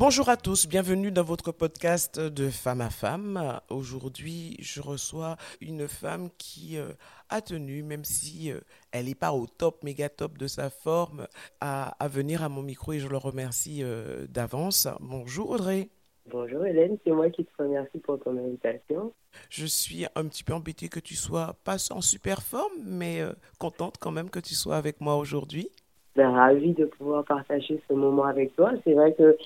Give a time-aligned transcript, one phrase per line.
[0.00, 3.60] Bonjour à tous, bienvenue dans votre podcast de femme à femme.
[3.68, 6.92] Aujourd'hui, je reçois une femme qui euh,
[7.28, 8.60] a tenu, même si euh,
[8.92, 11.26] elle n'est pas au top, méga top de sa forme,
[11.60, 14.88] à, venir à mon micro et je le remercie euh, d'avance.
[15.00, 15.90] Bonjour Audrey.
[16.24, 19.12] Bonjour Hélène, c'est moi qui te remercie pour ton invitation.
[19.50, 23.20] Je suis un petit peu embêtée que tu sois pas en super forme, mais
[23.58, 25.68] contente quand même que tu sois avec moi aujourd'hui.
[26.16, 28.72] Ben, ravie de pouvoir partager ce moment avec toi.
[28.84, 29.36] C'est vrai que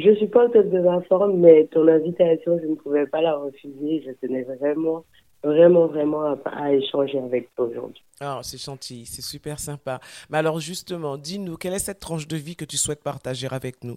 [0.00, 3.20] je suis pas au top de ma forme, mais ton invitation, je ne pouvais pas
[3.20, 4.02] la refuser.
[4.06, 5.04] Je tenais vraiment,
[5.42, 8.02] vraiment, vraiment à, échanger avec toi aujourd'hui.
[8.20, 10.00] Ah, c'est gentil, c'est super sympa.
[10.30, 13.84] Mais alors justement, dis-nous, quelle est cette tranche de vie que tu souhaites partager avec
[13.84, 13.96] nous?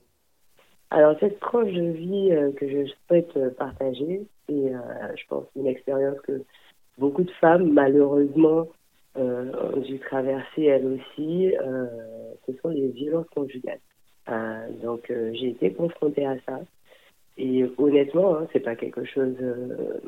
[0.90, 5.46] Alors cette tranche de vie euh, que je souhaite euh, partager, c'est, euh, je pense,
[5.56, 6.44] une expérience que
[6.98, 8.68] beaucoup de femmes, malheureusement,
[9.16, 11.52] ont dû traverser elles aussi.
[12.46, 13.80] ce sont les violences conjugales.
[14.30, 16.60] Euh, donc euh, j'ai été confrontée à ça.
[17.38, 19.36] Et honnêtement, hein, c'est pas quelque chose.
[19.42, 20.02] Euh,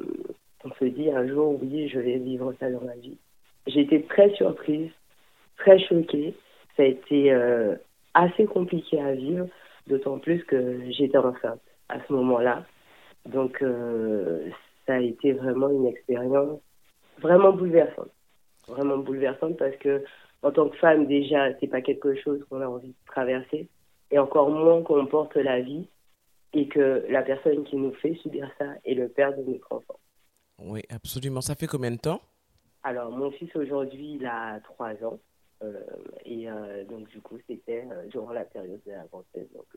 [0.63, 3.17] on se dit un jour, oui, je vais vivre ça dans ma vie.
[3.67, 4.89] J'ai été très surprise,
[5.57, 6.33] très choquée.
[6.75, 7.31] Ça a été
[8.13, 9.47] assez compliqué à vivre,
[9.87, 12.65] d'autant plus que j'étais enceinte à ce moment-là.
[13.25, 13.63] Donc,
[14.85, 16.59] ça a été vraiment une expérience
[17.21, 18.11] vraiment bouleversante.
[18.67, 20.03] Vraiment bouleversante parce que,
[20.41, 23.67] en tant que femme, déjà, c'est pas quelque chose qu'on a envie de traverser
[24.11, 25.87] et encore moins qu'on porte la vie
[26.53, 29.99] et que la personne qui nous fait subir ça est le père de notre enfant.
[30.61, 31.41] Oui, absolument.
[31.41, 32.21] Ça fait combien de temps?
[32.83, 35.19] Alors, mon fils aujourd'hui, il a 3 ans.
[35.61, 35.73] Euh,
[36.25, 39.51] et euh, donc, du coup, c'était euh, durant la période de la grossesse.
[39.53, 39.67] Donc,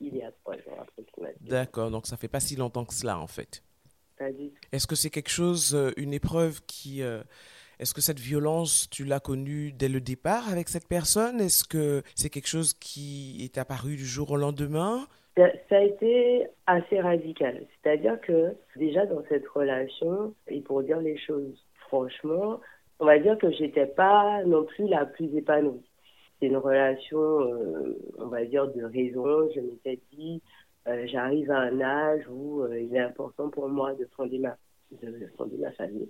[0.00, 1.48] il y a 3 ans approximativement.
[1.48, 3.62] D'accord, donc ça fait pas si longtemps que cela, en fait.
[4.16, 4.60] Pas du tout.
[4.70, 7.02] Est-ce que c'est quelque chose, une épreuve qui
[7.78, 11.40] est-ce que cette violence, tu l'as connue dès le départ avec cette personne?
[11.40, 15.06] Est-ce que c'est quelque chose qui est apparu du jour au lendemain?
[15.36, 17.64] Ça, a été assez radical.
[17.82, 22.60] C'est-à-dire que déjà dans cette relation, et pour dire les choses franchement,
[23.00, 25.82] on va dire que j'étais pas non plus la plus épanouie.
[26.38, 29.48] C'est une relation, euh, on va dire, de raison.
[29.54, 30.42] Je m'étais dit,
[30.88, 34.56] euh, j'arrive à un âge où euh, il est important pour moi de fonder ma,
[34.90, 36.08] de fonder ma famille.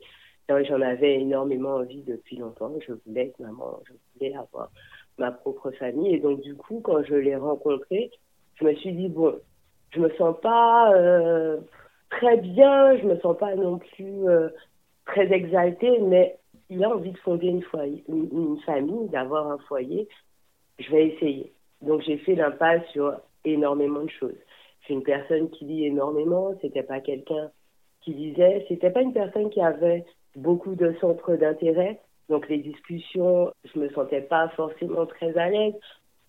[0.65, 2.73] J'en avais énormément envie depuis longtemps.
[2.87, 4.71] Je voulais être maman, je voulais avoir
[5.19, 6.15] ma propre famille.
[6.15, 8.11] Et donc, du coup, quand je l'ai rencontré,
[8.55, 9.35] je me suis dit, bon,
[9.91, 11.59] je me sens pas euh,
[12.11, 14.49] très bien, je me sens pas non plus euh,
[15.07, 16.39] très exaltée, mais
[16.71, 20.09] il a envie de fonder une, foyer, une, famille, d'avoir un foyer.
[20.79, 21.53] Je vais essayer.
[21.83, 23.15] Donc, j'ai fait l'impasse sur
[23.45, 24.39] énormément de choses.
[24.83, 26.55] Suis une personne qui lit énormément.
[26.61, 27.51] C'était pas quelqu'un
[28.01, 28.65] qui lisait.
[28.69, 30.05] C'était pas une personne qui avait
[30.37, 32.01] beaucoup de centres d'intérêt.
[32.29, 35.75] Donc les discussions, je me sentais pas forcément très à l'aise.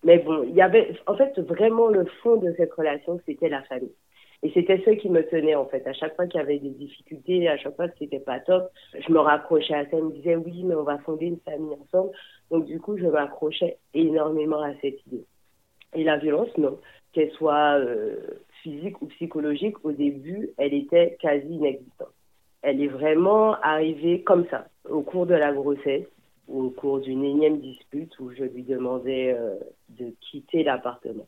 [0.04, 3.62] Mais bon, il y avait, en fait, vraiment le fond de cette relation, c'était la
[3.62, 3.94] famille.
[4.42, 5.86] Et c'était ce qui me tenait, en fait.
[5.86, 8.70] À chaque fois qu'il y avait des difficultés, à chaque fois que c'était pas top,
[8.98, 9.96] je me raccrochais à ça.
[9.96, 12.10] Elle me disait, oui, mais on va fonder une famille ensemble.
[12.50, 15.24] Donc, du coup, je m'accrochais énormément à cette idée.
[15.94, 16.78] Et la violence, non.
[17.14, 18.16] Qu'elle soit euh,
[18.62, 22.13] physique ou psychologique, au début, elle était quasi inexistante
[22.64, 26.06] elle est vraiment arrivée comme ça, au cours de la grossesse,
[26.48, 29.56] au cours d'une énième dispute où je lui demandais euh,
[29.90, 31.26] de quitter l'appartement.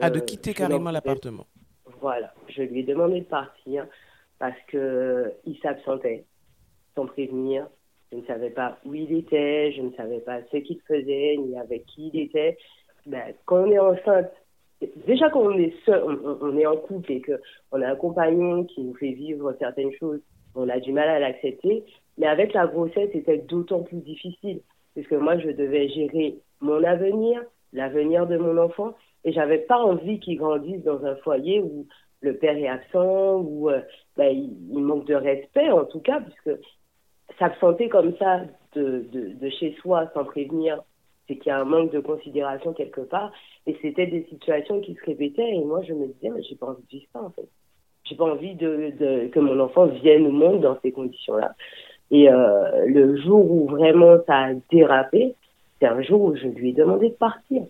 [0.00, 1.46] Ah, de quitter carrément l'appartement.
[2.00, 3.86] Voilà, je lui ai demandé de partir
[4.38, 6.24] parce que il s'absentait
[6.94, 7.66] sans prévenir.
[8.10, 11.58] Je ne savais pas où il était, je ne savais pas ce qu'il faisait, ni
[11.58, 12.56] avec qui il était.
[13.04, 14.30] Ben, quand on est enceinte,
[15.06, 18.64] déjà quand on est seul, on, on est en couple et qu'on a un compagnon
[18.64, 20.20] qui nous fait vivre certaines choses
[20.54, 21.84] on a du mal à l'accepter.
[22.18, 24.60] Mais avec la grossesse, c'était d'autant plus difficile,
[24.94, 28.94] puisque moi, je devais gérer mon avenir, l'avenir de mon enfant,
[29.24, 31.86] et j'avais pas envie qu'il grandisse dans un foyer où
[32.20, 33.80] le père est absent, où euh,
[34.16, 36.60] ben, il, manque de respect, en tout cas, puisque
[37.38, 38.42] s'absenter comme ça
[38.74, 40.82] de, de, chez soi sans prévenir,
[41.26, 43.32] c'est qu'il y a un manque de considération quelque part.
[43.66, 46.82] Et c'était des situations qui se répétaient, et moi, je me disais, j'ai pas envie
[46.82, 47.48] de vivre ça, en fait
[48.12, 51.54] j'ai pas envie de, que mon enfant vienne au monde dans ces conditions-là.
[52.10, 55.34] Et euh, le jour où vraiment ça a dérapé,
[55.80, 57.62] c'est un jour où je lui ai demandé de partir.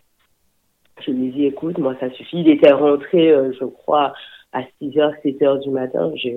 [1.01, 2.41] Je lui ai dit, écoute, moi ça suffit.
[2.41, 4.15] Il était rentré, euh, je crois,
[4.53, 6.37] à 6h, 7h du matin, j'ai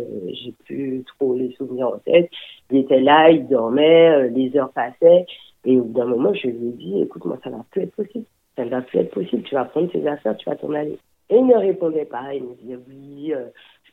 [0.65, 2.29] plus trop les souvenirs en tête.
[2.71, 5.25] Il était là, il dormait, euh, les heures passaient.
[5.65, 7.95] Et au bout d'un moment, je lui ai dit, écoute, moi, ça va plus être
[7.95, 8.25] possible.
[8.55, 9.41] Ça ne va plus être possible.
[9.43, 10.99] Tu vas prendre tes affaires, tu vas t'en aller.
[11.31, 12.35] Et il ne répondait pas.
[12.35, 13.33] Il me disait, oui,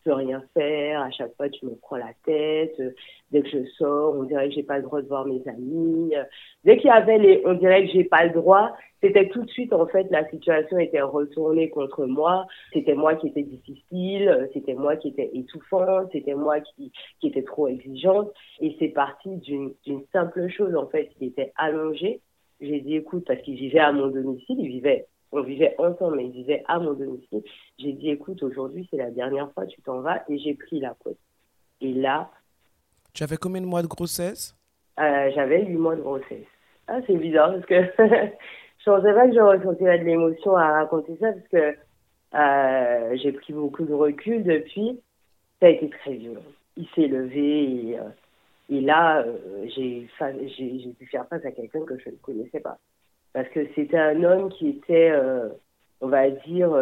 [0.04, 1.02] peux rien faire.
[1.02, 2.80] À chaque fois, tu me prends la tête.
[3.30, 6.12] Dès que je sors, on dirait que j'ai pas le droit de voir mes amis.
[6.64, 8.72] Dès qu'il y avait les, on dirait que j'ai pas le droit,
[9.02, 12.46] c'était tout de suite, en fait, la situation était retournée contre moi.
[12.72, 17.42] C'était moi qui étais difficile, c'était moi qui étais étouffante, c'était moi qui, qui était
[17.42, 18.30] trop exigeante.
[18.60, 19.74] Et c'est parti d'une
[20.12, 21.10] simple chose, en fait.
[21.20, 22.20] Il était allongé.
[22.60, 26.26] J'ai dit, écoute, parce qu'il vivait à mon domicile, il vivait, on vivait ensemble, mais
[26.26, 27.42] il vivait à mon domicile.
[27.78, 30.22] J'ai dit, écoute, aujourd'hui, c'est la dernière fois, tu t'en vas.
[30.28, 31.18] Et j'ai pris la côte.
[31.80, 32.30] Et là.
[33.14, 34.54] Tu avais combien de mois de grossesse?
[35.00, 36.46] euh, J'avais huit mois de grossesse.
[36.88, 37.74] Ah, c'est bizarre parce que
[38.78, 41.76] je pensais pas que je ressentirais de l'émotion à raconter ça parce que
[42.34, 45.00] euh, j'ai pris beaucoup de recul depuis.
[45.60, 46.42] Ça a été très violent.
[46.76, 48.08] Il s'est levé et, euh,
[48.70, 49.24] et là,
[49.76, 50.08] j'ai
[50.56, 52.78] j'ai dû faire face à quelqu'un que je ne connaissais pas.
[53.32, 55.48] Parce que c'était un homme qui était, euh,
[56.00, 56.76] on va dire,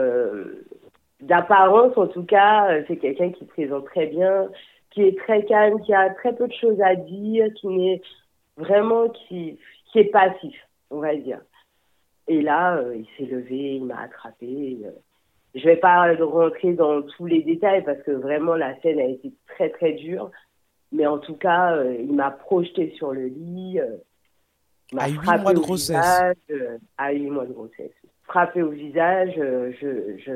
[1.21, 4.49] d'apparence en tout cas, c'est quelqu'un qui présente très bien,
[4.91, 8.03] qui est très calme, qui a très peu de choses à dire, qui n'est
[8.57, 10.57] vraiment qui, qui est passif,
[10.91, 11.41] on va dire.
[12.29, 14.79] Et là, euh, il s'est levé, il m'a attrapé.
[14.81, 14.91] Je euh,
[15.57, 19.33] je vais pas rentrer dans tous les détails parce que vraiment la scène a été
[19.49, 20.31] très très dure.
[20.93, 23.81] Mais en tout cas, euh, il m'a projeté sur le lit.
[24.99, 25.97] À huit mois de grossesse.
[26.49, 27.93] Visage, à huit mois de grossesse.
[28.25, 30.33] Frappé au visage, je, je,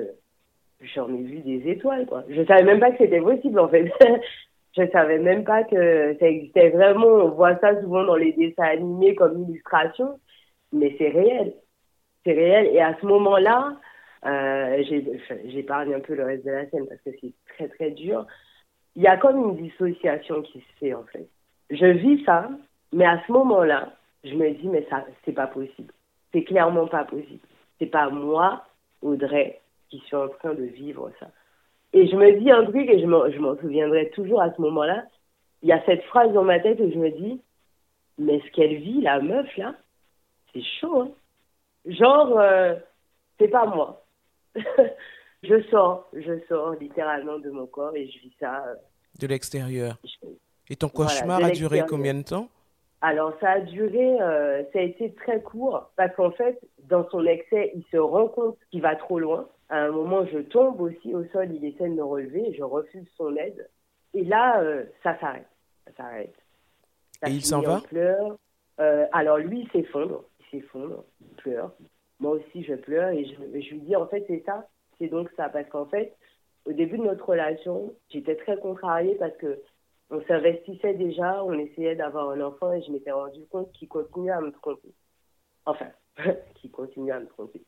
[0.95, 2.25] j'en ai vu des étoiles, quoi.
[2.29, 3.93] Je savais même pas que c'était possible, en fait.
[4.77, 7.07] je savais même pas que ça existait vraiment.
[7.07, 10.19] On voit ça souvent dans les dessins animés comme illustration,
[10.73, 11.55] mais c'est réel
[12.25, 12.67] c'est réel.
[12.75, 13.77] Et à ce moment-là,
[14.27, 14.83] euh,
[15.47, 18.27] j'épargne un peu le reste de la scène parce que c'est très très dur.
[18.97, 21.29] Il y a comme une dissociation qui se fait en fait.
[21.71, 22.49] Je vis ça,
[22.93, 23.93] mais à ce moment-là,
[24.25, 25.93] je me dis mais ça c'est pas possible.
[26.33, 27.47] C'est clairement pas possible.
[27.79, 28.65] C'est pas moi,
[29.03, 31.29] Audrey, qui suis en train de vivre ça.
[31.93, 35.05] Et je me dis un truc et je m'en souviendrai toujours à ce moment-là.
[35.63, 37.41] Il y a cette phrase dans ma tête où je me dis
[38.19, 39.75] mais ce qu'elle vit la meuf là,
[40.53, 41.01] c'est chaud.
[41.03, 41.11] Hein
[41.87, 42.75] Genre, euh,
[43.39, 44.05] c'est pas moi.
[45.43, 48.65] je sors, je sors littéralement de mon corps et je vis ça.
[48.67, 48.75] Euh,
[49.21, 49.97] de l'extérieur.
[50.69, 52.49] Et ton cauchemar a duré combien de temps?
[53.07, 57.27] Alors, ça a duré, euh, ça a été très court parce qu'en fait, dans son
[57.27, 59.47] excès, il se rend compte qu'il va trop loin.
[59.69, 63.07] À un moment, je tombe aussi au sol, il essaie de me relever, je refuse
[63.19, 63.69] son aide.
[64.15, 64.63] Et là,
[65.03, 65.47] ça s'arrête.
[65.87, 66.35] Ça s'arrête.
[67.27, 68.39] Et il s'en va pleure.
[69.13, 71.05] alors, lui, il s'effondre s'effondre,
[71.37, 71.73] pleure.
[72.21, 74.67] Moi aussi, je pleure et je, je lui dis, en fait, c'est ça,
[74.99, 75.51] c'est donc ça.
[75.51, 76.17] Parce qu'en fait,
[76.65, 79.61] au début de notre relation, j'étais très contrariée parce que
[80.11, 84.33] on s'investissait déjà, on essayait d'avoir un enfant et je m'étais rendu compte qu'il continuait
[84.33, 84.93] à me tromper.
[85.67, 85.89] Enfin,
[86.55, 87.63] qu'il continuait à me tromper.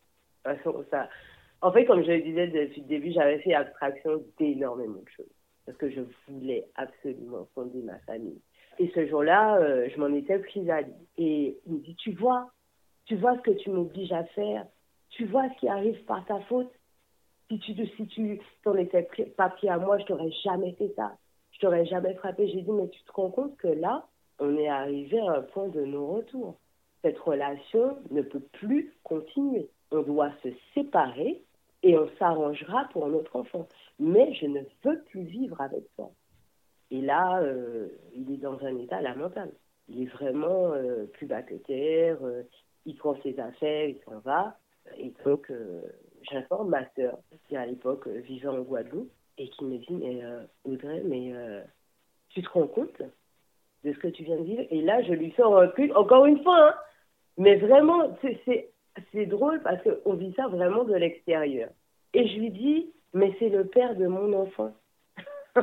[1.62, 5.26] En fait, comme je le disais depuis le début, j'avais fait abstraction d'énormément de choses
[5.66, 8.40] parce que je voulais absolument fonder ma famille.
[8.78, 10.92] Et ce jour-là, euh, je m'en étais prise à lui.
[11.18, 12.50] Et il me dit, tu vois,
[13.06, 14.66] tu vois ce que tu m'obliges à faire.
[15.10, 16.70] Tu vois ce qui arrive par ta faute.
[17.48, 21.16] Si tu si t'en étais papier à moi, je t'aurais jamais fait ça.
[21.56, 22.48] Je t'aurais jamais frappé.
[22.48, 24.06] J'ai dit, mais tu te rends compte que là,
[24.38, 26.56] on est arrivé à un point de non-retour.
[27.00, 29.70] Cette relation ne peut plus continuer.
[29.90, 31.42] On doit se séparer
[31.82, 33.66] et on s'arrangera pour notre enfant.
[33.98, 36.10] Mais je ne veux plus vivre avec toi.
[36.90, 39.52] Et là, euh, il est dans un état lamentable.
[39.88, 42.18] Il est vraiment euh, plus bas que terre.
[42.22, 42.42] Euh,
[42.84, 44.58] il prend ses affaires, il s'en va.
[44.98, 45.80] Et donc, euh,
[46.30, 50.42] j'informe ma sœur, qui à l'époque vivait en Guadeloupe, et qui me dit, mais euh,
[50.64, 51.32] Audrey, mais
[52.30, 53.02] tu te rends compte
[53.84, 54.64] de ce que tu viens de vivre?
[54.70, 56.74] Et là, je lui sors un truc, encore une fois, hein,
[57.38, 61.68] mais vraiment, c'est drôle parce qu'on vit ça vraiment de l'extérieur.
[62.14, 64.72] Et je lui dis, mais c'est le père de mon enfant.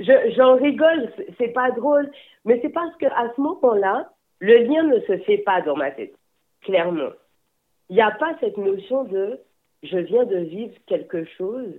[0.00, 2.10] J'en rigole, c'est pas drôle,
[2.44, 6.14] mais c'est parce qu'à ce moment-là, le lien ne se fait pas dans ma tête
[6.62, 7.10] clairement.
[7.88, 9.40] Il n'y a pas cette notion de
[9.82, 11.72] je viens de vivre quelque chose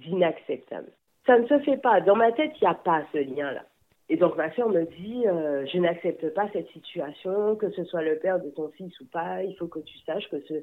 [0.00, 0.90] d'inacceptable.
[1.26, 2.00] Ça ne se fait pas.
[2.00, 3.64] Dans ma tête, il n'y a pas ce lien-là.
[4.08, 8.02] Et donc ma soeur me dit, euh, je n'accepte pas cette situation, que ce soit
[8.02, 10.54] le père de ton fils ou pas, il faut que tu saches que ce...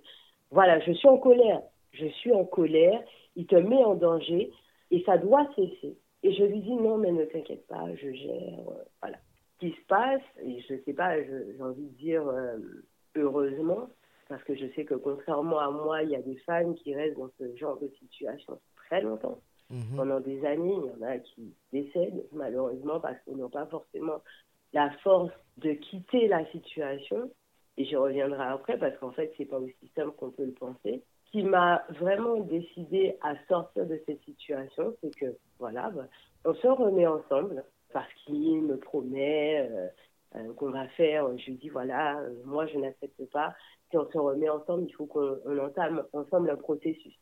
[0.49, 1.61] Voilà, je suis en colère.
[1.91, 3.01] Je suis en colère,
[3.35, 4.51] il te met en danger
[4.91, 5.97] et ça doit cesser.
[6.23, 8.59] Et je lui dis, non, mais ne t'inquiète pas, je gère.
[8.67, 9.17] Euh, voilà.
[9.53, 12.57] Ce qui se passe, et je ne sais pas, j'ai envie de dire, euh,
[13.15, 13.87] heureusement,
[14.27, 17.17] parce que je sais que contrairement à moi, il y a des femmes qui restent
[17.17, 19.39] dans ce genre de situation très longtemps.
[19.69, 19.97] mhm.
[19.97, 20.75] pendant des années.
[20.75, 24.21] Il y en a qui décèdent, malheureusement, parce qu'ils n'ont pas forcément
[24.73, 27.31] la force de quitter la situation.
[27.77, 31.03] Et je reviendrai après, parce qu'en fait, c'est pas aussi simple qu'on peut le penser.
[31.25, 36.05] Ce qui m'a vraiment décidé à sortir de cette situation, c'est que, voilà, bah,
[36.45, 39.87] on se remet ensemble, parce qu'il me promet euh,
[40.35, 41.37] euh, qu'on va faire.
[41.37, 43.53] Je lui dis, voilà, euh, moi, je n'accepte pas.
[43.89, 47.13] Si on se remet ensemble, il faut qu'on entame ensemble un processus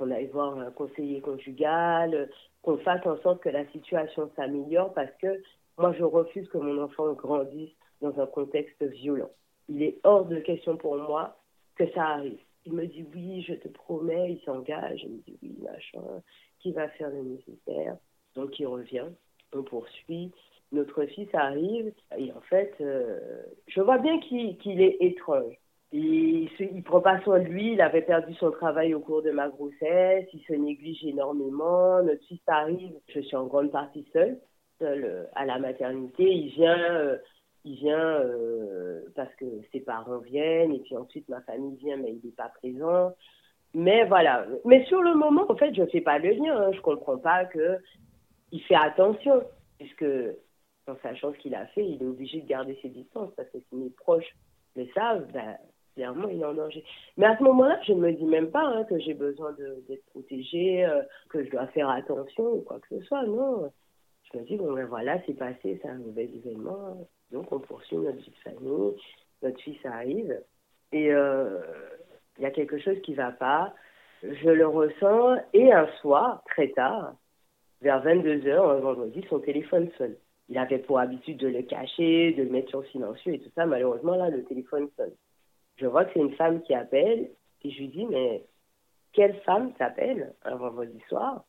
[0.00, 2.30] qu'on aille voir un conseiller conjugal,
[2.62, 5.42] qu'on fasse en sorte que la situation s'améliore parce que
[5.76, 9.30] moi, je refuse que mon enfant grandisse dans un contexte violent.
[9.68, 11.36] Il est hors de question pour moi
[11.76, 12.38] que ça arrive.
[12.64, 16.22] Il me dit oui, je te promets, il s'engage, il me dit oui, machin,
[16.60, 17.96] qui va faire le nécessaire.
[18.34, 19.06] Donc il revient,
[19.54, 20.32] on poursuit.
[20.72, 25.59] Notre fils arrive et en fait, euh, je vois bien qu'il est étrange.
[25.92, 29.48] Il prend pas soin de lui, il avait perdu son travail au cours de ma
[29.48, 32.02] grossesse, il se néglige énormément.
[32.02, 34.38] Notre fils arrive, je suis en grande partie seule,
[34.78, 36.22] seule euh, à la maternité.
[36.22, 37.18] Il vient, euh,
[37.64, 42.12] il vient euh, parce que ses parents viennent, et puis ensuite ma famille vient, mais
[42.12, 43.12] il n'est pas présent.
[43.74, 44.46] Mais voilà.
[44.64, 46.56] Mais sur le moment, en fait, je ne fais pas le lien.
[46.56, 46.70] Hein.
[46.72, 47.78] Je ne comprends pas que
[48.52, 49.42] il fait attention,
[49.78, 50.04] puisque
[50.86, 53.58] en sachant ce qu'il a fait, il est obligé de garder ses distances, parce que
[53.58, 54.36] si mes proches
[54.76, 55.56] le savent, ben,
[56.00, 56.82] clairement, il est en danger.
[57.18, 59.54] Mais à ce moment-là, je ne me dis même pas hein, que j'ai besoin
[59.86, 63.24] d'être protégée, euh, que je dois faire attention ou quoi que ce soit.
[63.24, 63.70] Non.
[64.32, 67.06] Je me dis, bon, ben voilà, c'est passé, c'est un nouvel événement.
[67.32, 68.94] Donc, on poursuit notre vie de famille.
[69.42, 70.40] Notre fils arrive.
[70.92, 71.60] Et euh,
[72.38, 73.74] il y a quelque chose qui ne va pas.
[74.22, 75.36] Je le ressens.
[75.52, 77.12] Et un soir, très tard,
[77.82, 80.16] vers 22h, un vendredi, son téléphone sonne.
[80.48, 83.66] Il avait pour habitude de le cacher, de le mettre sur silencieux et tout ça.
[83.66, 85.12] Malheureusement, là, le téléphone sonne
[85.80, 87.30] je vois que c'est une femme qui appelle
[87.62, 88.44] et je lui dis, mais
[89.12, 91.44] quelle femme t'appelle un vendredi soir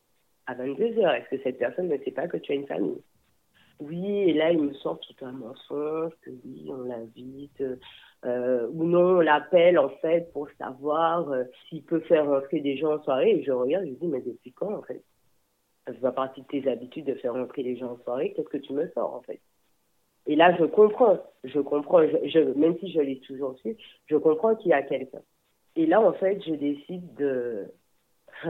[0.48, 3.02] à 22h Est-ce que cette personne ne sait pas que tu as une famille?
[3.80, 7.64] Oui, et là, il me sort tout un mensonge, que oui, on l'invite,
[8.26, 12.78] euh, ou non, on l'appelle en fait pour savoir euh, s'il peut faire rentrer des
[12.78, 13.32] gens en soirée.
[13.32, 15.04] Et je regarde, je lui dis, mais depuis quand en fait?
[15.88, 18.58] Ça fait partie de tes habitudes de faire rentrer les gens en soirée, qu'est-ce que
[18.58, 19.42] tu me sors en fait?
[20.28, 23.76] Et là, je comprends, je comprends, même si je l'ai toujours su,
[24.06, 25.22] je comprends qu'il y a quelqu'un.
[25.76, 27.68] Et là, en fait, je décide de,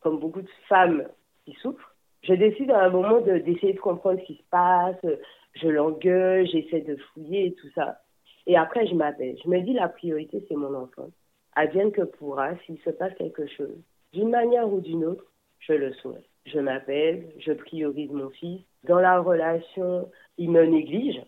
[0.00, 1.06] comme beaucoup de femmes
[1.44, 4.96] qui souffrent, je décide à un moment d'essayer de, comprendre ce qui se passe,
[5.54, 8.00] je l'engueule, j'essaie de fouiller et tout ça.
[8.46, 9.36] Et après, je m'appelle.
[9.42, 11.08] Je me dis, la priorité, c'est mon enfant.
[11.54, 13.78] Advienne que pourra, s'il se passe quelque chose,
[14.12, 15.24] d'une manière ou d'une autre,
[15.60, 16.28] je le souhaite.
[16.46, 18.60] Je m'appelle, je priorise mon fils.
[18.84, 21.22] Dans la relation, il me néglige.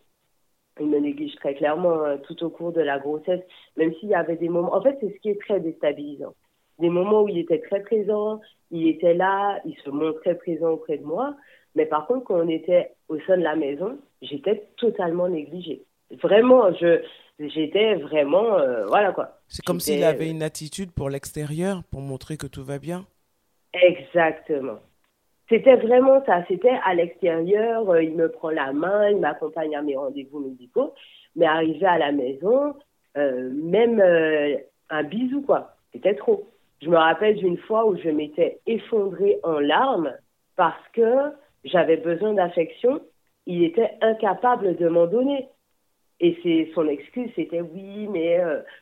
[0.80, 3.40] Il me néglige très clairement euh, tout au cours de la grossesse,
[3.76, 4.74] même s'il y avait des moments.
[4.74, 6.34] En fait, c'est ce qui est très déstabilisant.
[6.78, 10.98] Des moments où il était très présent, il était là, il se montrait présent auprès
[10.98, 11.34] de moi.
[11.74, 15.84] Mais par contre, quand on était au sein de la maison, j'étais totalement négligée.
[16.22, 17.02] Vraiment, je,
[17.40, 19.40] j'étais vraiment, euh, voilà quoi.
[19.48, 23.06] C'est comme s'il avait une attitude pour l'extérieur, pour montrer que tout va bien.
[23.72, 24.78] Exactement.
[25.48, 26.44] C'était vraiment ça.
[26.46, 30.94] C'était à l'extérieur, euh, il me prend la main, il m'accompagne à mes rendez-vous médicaux.
[31.36, 32.74] Mais arrivé à la maison,
[33.16, 34.56] euh, même euh,
[34.90, 35.74] un bisou, quoi.
[35.92, 36.46] C'était trop.
[36.82, 40.14] Je me rappelle d'une fois où je m'étais effondrée en larmes
[40.56, 41.32] parce que
[41.64, 43.00] j'avais besoin d'affection.
[43.46, 45.48] Il était incapable de m'en donner.
[46.20, 48.40] Et c'est son excuse, c'était oui, mais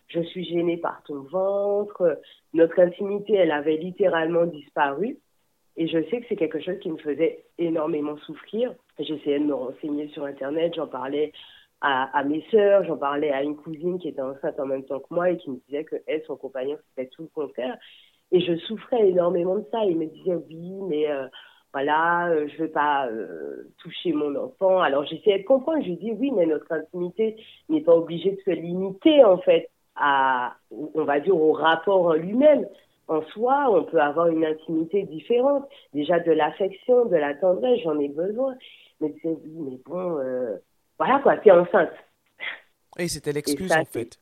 [0.09, 2.19] je suis gênée par ton ventre.
[2.55, 5.19] Notre intimité, elle avait littéralement disparu.
[5.77, 8.75] Et je sais que c'est quelque chose qui me faisait énormément souffrir.
[8.99, 11.33] J'essayais de me renseigner sur Internet, j'en parlais
[11.83, 15.15] à, mes sœurs, j'en parlais à une cousine qui était enceinte en même temps que
[15.15, 17.77] moi et qui me disait que elle, son compagnon, c'était tout le contraire.
[18.33, 19.85] Et je souffrais énormément de ça.
[19.85, 21.29] Il me disait oui, mais euh,
[21.73, 24.81] voilà, euh, je veux pas euh, toucher mon enfant.
[24.81, 25.83] Alors j'essayais de comprendre.
[25.83, 27.37] Je lui dis oui, mais notre intimité
[27.69, 32.15] n'est pas obligée de se limiter en fait à, on va dire, au rapport en
[32.15, 32.67] lui-même
[33.09, 35.69] en soi, on peut avoir une intimité différente.
[35.93, 38.55] Déjà de l'affection, de la tendresse, j'en ai besoin.
[39.01, 40.57] Mais c'est oui, mais bon, euh,
[40.99, 41.93] voilà quoi, t'es enceinte.
[42.99, 44.19] Et c'était l'excuse en fait.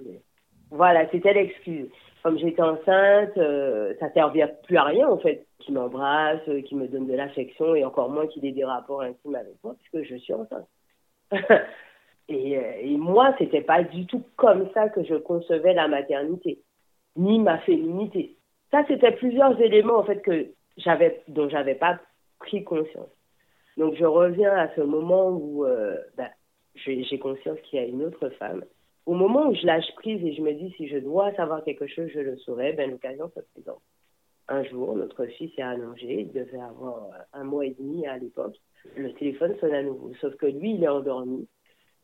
[0.70, 1.88] Voilà, c'était l'excuse.
[2.22, 5.46] Comme j'étais enceinte, euh, ça servait plus à rien en fait.
[5.60, 9.02] Qui m'embrasse, euh, qui me donne de l'affection et encore moins qu'il ait des rapports
[9.02, 10.68] intimes avec moi puisque je suis enceinte.
[12.28, 16.60] et, et moi, c'était pas du tout comme ça que je concevais la maternité,
[17.16, 18.36] ni ma féminité.
[18.70, 20.48] Ça, c'était plusieurs éléments en fait que
[21.28, 22.00] dont j'avais pas
[22.40, 23.10] pris conscience.
[23.76, 26.28] Donc je reviens à ce moment où euh, ben,
[26.74, 28.64] j'ai conscience qu'il y a une autre femme.
[29.06, 31.86] Au moment où je lâche prise et je me dis si je dois savoir quelque
[31.86, 33.82] chose, je le saurai, ben l'occasion se présente.
[34.48, 38.56] Un jour, notre fils est allongé, il devait avoir un mois et demi à l'époque.
[38.96, 41.48] Le téléphone sonne à nouveau, sauf que lui, il est endormi.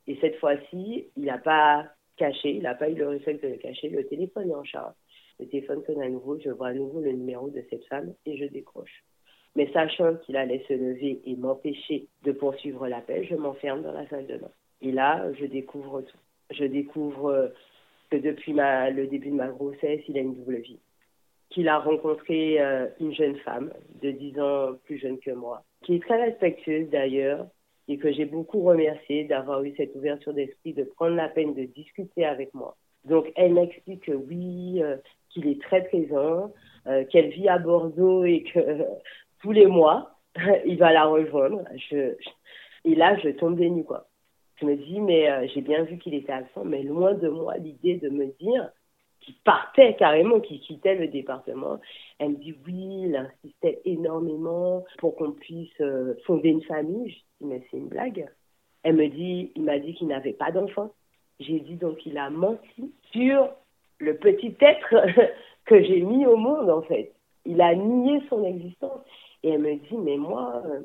[0.06, 1.86] Et cette fois-ci, il n'a pas
[2.16, 4.94] caché, il n'a pas eu le réflexe de le cacher, le téléphone est en charge.
[5.40, 8.36] Le téléphone sonne à nouveau, je vois à nouveau le numéro de cette femme et
[8.36, 9.02] je décroche.
[9.56, 14.06] Mais sachant qu'il allait se lever et m'empêcher de poursuivre l'appel, je m'enferme dans la
[14.08, 14.50] salle de bain.
[14.82, 16.18] Et là, je découvre tout.
[16.50, 17.52] Je découvre
[18.10, 20.78] que depuis le début de ma grossesse, il a une double vie.
[21.48, 25.96] Qu'il a rencontré euh, une jeune femme de 10 ans plus jeune que moi, qui
[25.96, 27.46] est très respectueuse d'ailleurs,
[27.88, 31.64] et que j'ai beaucoup remercié d'avoir eu cette ouverture d'esprit, de prendre la peine de
[31.64, 32.76] discuter avec moi.
[33.04, 34.96] Donc elle m'explique que oui, euh,
[35.30, 36.52] qu'il est très présent,
[36.86, 38.84] euh, qu'elle vit à Bordeaux et que
[39.40, 40.18] tous les mois,
[40.66, 41.64] il va la rejoindre.
[42.84, 44.06] Et là, je tombe des nues, quoi.
[44.60, 47.56] Je me dis, mais euh, j'ai bien vu qu'il était absent, mais loin de moi
[47.56, 48.70] l'idée de me dire
[49.20, 51.80] qu'il partait carrément, qu'il quittait le département.
[52.18, 57.10] Elle me dit, oui, il insistait énormément pour qu'on puisse euh, fonder une famille.
[57.10, 58.28] Je dis, mais c'est une blague.
[58.82, 60.92] Elle me dit, il m'a dit qu'il n'avait pas d'enfant.
[61.38, 63.50] J'ai dit, donc il a menti sur
[64.00, 64.94] le petit être
[65.66, 67.12] que j'ai mis au monde, en fait.
[67.46, 69.00] Il a nié son existence.
[69.42, 70.80] Et elle me dit, mais moi, euh,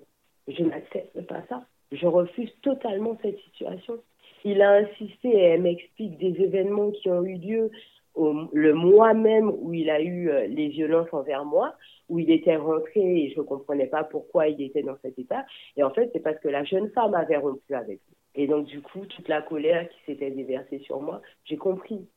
[0.47, 1.65] je n'accepte pas ça.
[1.91, 3.97] Je refuse totalement cette situation.
[4.43, 7.71] Il a insisté et elle m'explique des événements qui ont eu lieu
[8.17, 11.75] le mois même où il a eu euh, les violences envers moi,
[12.07, 15.45] où il était rentré et je ne comprenais pas pourquoi il était dans cet état.
[15.75, 18.15] Et en fait, c'est parce que la jeune femme avait rompu avec lui.
[18.35, 22.07] Et donc, du coup, toute la colère qui s'était déversée sur moi, j'ai compris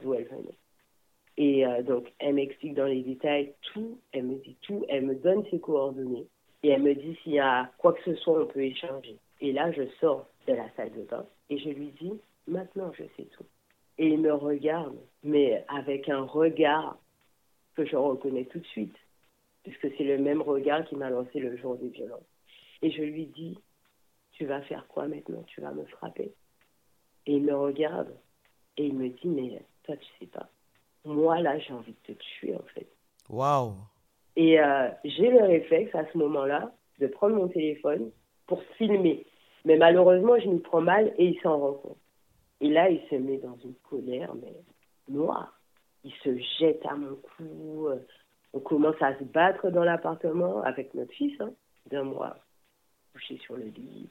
[0.00, 0.58] d'où elle venait.
[1.36, 5.14] Et euh, donc, elle m'explique dans les détails tout, elle me dit tout, elle me
[5.14, 6.26] donne ses coordonnées.
[6.62, 9.16] Et elle me dit s'il y a quoi que ce soit, on peut échanger.
[9.40, 12.12] Et là, je sors de la salle de bain et je lui dis,
[12.46, 13.46] maintenant je sais tout.
[13.98, 16.98] Et il me regarde, mais avec un regard
[17.74, 18.96] que je reconnais tout de suite,
[19.62, 22.20] puisque c'est le même regard qui m'a lancé le jour des violences.
[22.82, 23.58] Et je lui dis,
[24.32, 25.42] tu vas faire quoi maintenant?
[25.48, 26.32] Tu vas me frapper?
[27.26, 28.14] Et il me regarde
[28.76, 30.48] et il me dit, mais toi, tu sais pas.
[31.04, 32.86] Moi, là, j'ai envie de te tuer, en fait.
[33.28, 33.74] Waouh
[34.38, 36.70] et euh, j'ai le réflexe à ce moment-là
[37.00, 38.12] de prendre mon téléphone
[38.46, 39.26] pour filmer.
[39.64, 41.98] Mais malheureusement, je m'y prends mal et il s'en rend compte.
[42.60, 44.54] Et là, il se met dans une colère, mais
[45.08, 45.58] noire.
[46.04, 47.88] Il se jette à mon cou.
[47.88, 47.98] Euh,
[48.52, 51.50] on commence à se battre dans l'appartement avec notre fils, hein,
[51.90, 52.36] d'un mois,
[53.12, 54.08] couché sur le lit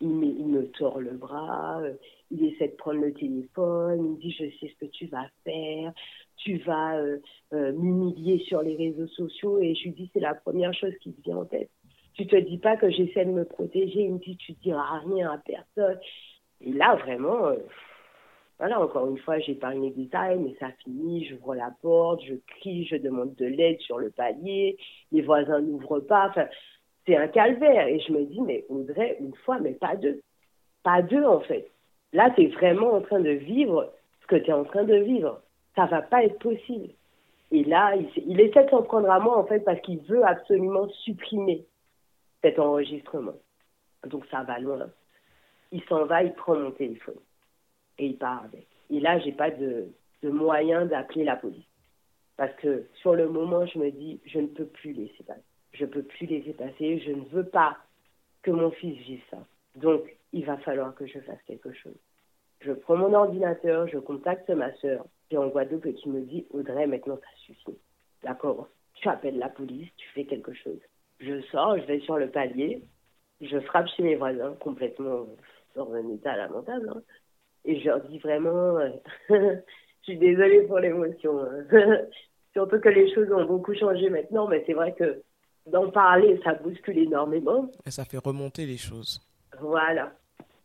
[0.00, 1.94] il me, tord le bras, euh,
[2.30, 5.26] il essaie de prendre le téléphone, il me dit je sais ce que tu vas
[5.44, 5.92] faire,
[6.36, 7.18] tu vas euh,
[7.52, 11.12] euh, m'humilier sur les réseaux sociaux et je lui dis c'est la première chose qui
[11.12, 11.70] te vient en tête.
[12.14, 15.30] Tu te dis pas que j'essaie de me protéger, il me dit tu diras rien
[15.30, 15.98] à personne.
[16.62, 17.52] Et là vraiment,
[18.58, 22.86] voilà encore une fois j'épargne les détails mais ça finit, j'ouvre la porte, je crie,
[22.86, 24.78] je demande de l'aide sur le palier,
[25.12, 26.28] les voisins n'ouvrent pas.
[26.30, 26.46] Enfin,
[27.06, 27.86] c'est un calvaire.
[27.88, 30.20] Et je me dis, mais Audrey, une fois, mais pas deux.
[30.82, 31.70] Pas deux, en fait.
[32.12, 34.96] Là, tu es vraiment en train de vivre ce que tu es en train de
[34.96, 35.40] vivre.
[35.76, 36.90] Ça va pas être possible.
[37.52, 40.88] Et là, il, essaie de s'en prendre à moi, en fait, parce qu'il veut absolument
[41.04, 41.64] supprimer
[42.42, 43.34] cet enregistrement.
[44.06, 44.88] Donc, ça va loin.
[45.72, 47.18] Il s'en va, il prend mon téléphone.
[47.98, 48.66] Et il part avec.
[48.88, 49.88] Et là, j'ai pas de,
[50.22, 51.64] de moyen d'appeler la police.
[52.36, 55.42] Parce que sur le moment, je me dis, je ne peux plus laisser passer.
[55.72, 56.98] Je ne peux plus laisser passer.
[57.00, 57.76] Je ne veux pas
[58.42, 59.38] que mon fils vive ça.
[59.76, 60.02] Donc,
[60.32, 61.96] il va falloir que je fasse quelque chose.
[62.60, 66.46] Je prends mon ordinateur, je contacte ma soeur, qui est en Guadeloupe, qui me dit
[66.50, 67.78] Audrey, maintenant ça suffit.
[68.22, 70.78] D'accord Tu appelles la police, tu fais quelque chose.
[71.20, 72.82] Je sors, je vais sur le palier,
[73.40, 75.26] je frappe chez mes voisins, complètement
[75.74, 76.90] dans un état lamentable.
[76.94, 77.02] Hein.
[77.64, 78.78] et je leur dis vraiment
[79.28, 81.40] Je suis désolée pour l'émotion.
[81.40, 81.66] Hein.
[82.52, 85.22] Surtout que les choses ont beaucoup changé maintenant, mais c'est vrai que
[85.66, 87.70] d'en parler, ça bouscule énormément.
[87.86, 89.20] Et ça fait remonter les choses.
[89.60, 90.12] Voilà.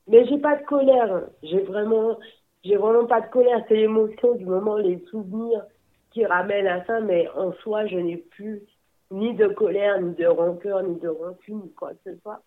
[0.08, 1.24] Mais j'ai pas de colère.
[1.44, 2.18] J'ai vraiment,
[2.64, 3.64] j'ai vraiment pas de colère.
[3.68, 5.64] C'est l'émotion du moment, les souvenirs
[6.12, 7.00] qui ramènent à ça.
[7.02, 8.64] Mais en soi, je n'ai plus
[9.12, 12.42] ni de colère, ni de rancœur, ni de rancune, ni quoi que ce soit.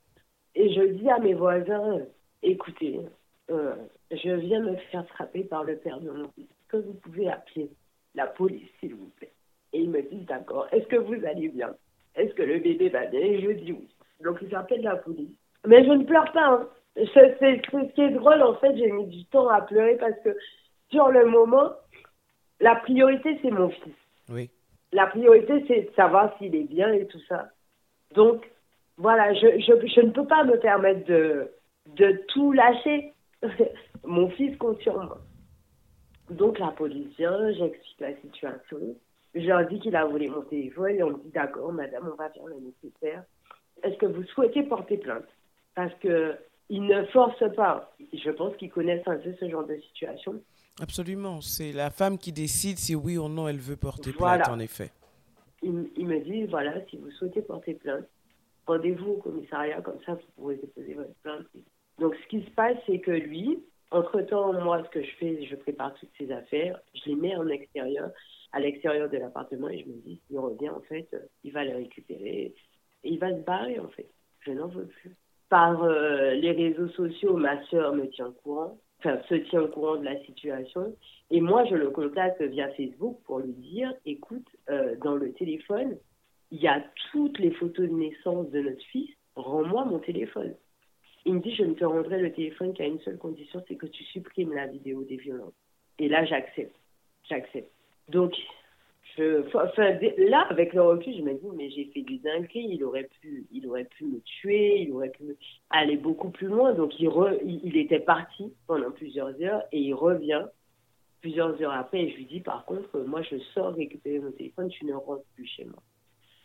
[0.55, 2.01] Et je dis à mes voisins,
[2.43, 3.01] écoutez,
[3.51, 3.75] euh,
[4.11, 6.47] je viens me faire frapper par le père de mon fils.
[6.47, 7.71] Est-ce que vous pouvez appeler
[8.15, 9.33] la police, s'il vous plaît?
[9.73, 10.67] Et ils me disent, d'accord.
[10.73, 11.75] Est-ce que vous allez bien?
[12.19, 13.21] Est-ce que le bébé va bien?
[13.21, 13.89] Et je dis oui.
[14.23, 15.31] Donc ils appellent la police.
[15.67, 16.47] Mais je ne pleure pas.
[16.47, 16.69] Hein.
[17.15, 20.37] C'est ce qui est drôle, en fait, j'ai mis du temps à pleurer parce que
[20.91, 21.73] sur le moment,
[22.61, 23.95] la priorité, c'est mon fils.
[24.29, 24.51] Oui.
[24.93, 27.51] La priorité, c'est de savoir s'il est bien et tout ça.
[28.15, 28.51] Donc,
[28.97, 31.53] voilà, je, je, je, ne peux pas me permettre de,
[31.95, 33.13] de tout lâcher.
[34.05, 35.19] mon fils compte sur moi.
[36.31, 38.97] Donc, la police vient, j'explique la situation.
[39.35, 42.17] Je leur dis qu'il a volé mon téléphone et on me dit d'accord, madame, on
[42.17, 43.25] va faire le nécessaire.
[43.83, 45.29] Est-ce que vous souhaitez porter plainte?
[45.75, 46.37] Parce que
[46.71, 47.95] ils ne forcent pas.
[48.13, 50.43] Je pense qu'ils connaissent un peu ce genre de situation.
[50.81, 51.41] Absolument.
[51.41, 54.91] C'est la femme qui décide si oui ou non elle veut porter plainte, en effet.
[55.63, 58.07] Il, me dit voilà, si vous souhaitez porter plainte,
[58.67, 61.47] rendez-vous au commissariat, comme ça vous pourrez déposer votre plainte.
[61.99, 63.59] Donc ce qui se passe, c'est que lui,
[63.91, 67.49] entre-temps, moi, ce que je fais, je prépare toutes ces affaires, je les mets en
[67.49, 68.11] extérieur,
[68.53, 71.09] à l'extérieur de l'appartement, et je me dis, s'il revient, en fait,
[71.45, 72.55] il va les récupérer,
[73.05, 74.09] il va se barrer, en fait.
[74.41, 75.17] Je n'en veux plus.
[75.49, 79.69] Par euh, les réseaux sociaux, ma soeur me tient au courant, enfin, se tient au
[79.69, 80.95] courant de la situation,
[81.31, 85.97] et moi, je le contacte via Facebook pour lui dire, écoute, euh, dans le téléphone,
[86.51, 90.55] il y a toutes les photos de naissance de notre fils, rends-moi mon téléphone.
[91.29, 93.85] Il me dit, je ne te rendrai le téléphone qu'à une seule condition, c'est que
[93.85, 95.53] tu supprimes la vidéo des violences.
[95.99, 96.75] Et là, j'accepte.
[97.29, 97.71] J'accepte.
[98.09, 98.35] Donc,
[99.19, 103.47] là, avec le recul, je me dis, mais j'ai fait du dinguerie, il aurait pu,
[103.53, 105.37] il aurait pu me tuer, il aurait pu
[105.69, 106.73] aller beaucoup plus loin.
[106.73, 107.11] Donc, il,
[107.63, 110.47] il, était parti pendant plusieurs heures et il revient
[111.21, 114.71] plusieurs heures après et je lui dis, par contre, moi, je sors récupérer mon téléphone,
[114.71, 115.83] tu ne rentres plus chez moi.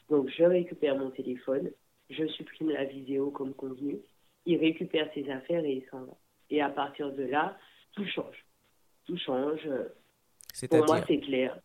[0.10, 1.72] Donc, je récupère mon téléphone,
[2.10, 4.00] je supprime la vidéo comme convenu
[4.46, 6.14] il récupère ses affaires et il s'en va.
[6.50, 7.58] Et à partir de là,
[7.94, 8.46] tout change.
[9.06, 9.68] Tout change.
[10.70, 11.58] Pour moi, c'est clair.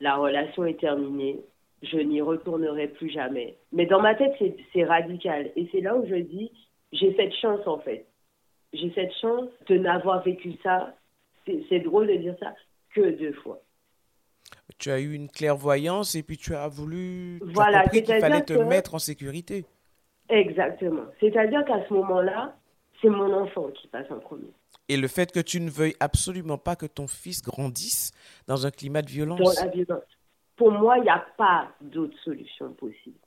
[0.00, 1.40] La relation est terminée.
[1.82, 3.56] Je n'y retournerai plus jamais.
[3.72, 4.34] Mais dans ma tête,
[4.72, 5.52] c'est radical.
[5.56, 6.50] Et c'est là où je dis,
[6.92, 8.06] j'ai cette chance en fait.
[8.72, 10.94] J'ai cette chance de n'avoir vécu ça.
[11.46, 12.54] C'est drôle de dire ça
[12.94, 13.60] que deux fois.
[14.78, 17.40] Tu as eu une clairvoyance et puis tu as voulu.
[17.42, 19.64] voilà, qu'il fallait te mettre en sécurité.
[20.28, 21.04] Exactement.
[21.20, 22.56] C'est-à-dire qu'à ce moment-là,
[23.00, 24.50] c'est mon enfant qui passe en premier.
[24.88, 28.12] Et le fait que tu ne veuilles absolument pas que ton fils grandisse
[28.46, 29.40] dans un climat de violence?
[29.40, 30.04] Dans la violence.
[30.56, 33.18] Pour moi, il n'y a pas d'autre solution possible.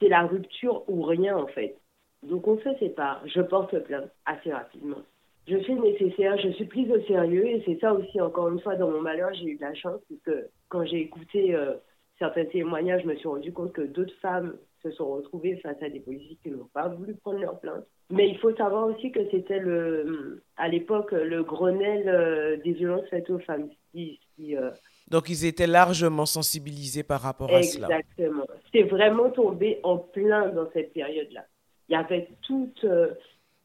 [0.00, 1.76] C'est la rupture ou rien en fait.
[2.22, 3.22] Donc on se sépare.
[3.26, 5.02] Je porte plainte assez rapidement.
[5.48, 8.60] Je fais le nécessaire, je suis prise au sérieux et c'est ça aussi, encore une
[8.60, 11.74] fois, dans mon malheur, j'ai eu de la chance parce que quand j'ai écouté euh,
[12.18, 14.56] certains témoignages, je me suis rendu compte que d'autres femmes
[14.90, 17.84] se sont retrouvés face à des policiers qui n'ont pas voulu prendre leur plainte.
[18.10, 23.08] Mais il faut savoir aussi que c'était le, à l'époque le Grenelle euh, des violences
[23.10, 23.68] faites aux femmes.
[23.96, 24.70] Euh,
[25.10, 27.88] Donc ils étaient largement sensibilisés par rapport à cela.
[27.88, 28.46] Exactement.
[28.72, 31.44] C'est vraiment tombé en plein dans cette période-là.
[31.88, 32.84] Il y avait toute...
[32.84, 33.14] Euh,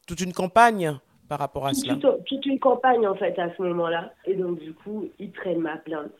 [0.07, 0.97] toute une campagne
[1.29, 1.95] par rapport à cela.
[1.95, 4.13] Toute, toute une campagne en fait à ce moment-là.
[4.25, 6.11] Et donc du coup, ils prennent ma plainte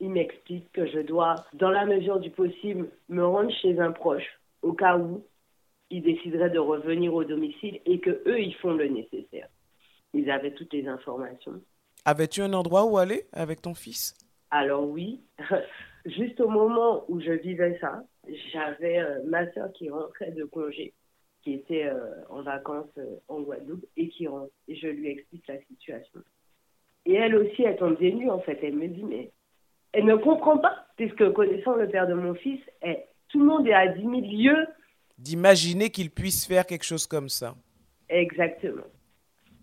[0.00, 4.38] il m'explique que je dois, dans la mesure du possible, me rendre chez un proche
[4.62, 5.24] au cas où
[5.90, 9.48] il déciderait de revenir au domicile et que eux ils font le nécessaire.
[10.14, 11.60] Ils avaient toutes les informations.
[12.04, 14.14] Avais-tu un endroit où aller avec ton fils?
[14.50, 15.20] Alors oui,
[16.06, 18.02] juste au moment où je vivais ça,
[18.52, 20.94] j'avais euh, ma soeur qui rentrait de congé,
[21.42, 24.52] qui était euh, en vacances euh, en Guadeloupe et qui rentre.
[24.68, 26.20] Et je lui explique la situation.
[27.04, 28.58] Et elle aussi, elle tombe nues en fait.
[28.62, 29.30] Elle me dit mais
[29.92, 32.60] elle ne comprend pas, puisque connaissant le père de mon fils,
[33.28, 34.66] tout le monde est à 10 000 lieues.
[35.18, 37.54] D'imaginer qu'il puisse faire quelque chose comme ça.
[38.08, 38.84] Exactement.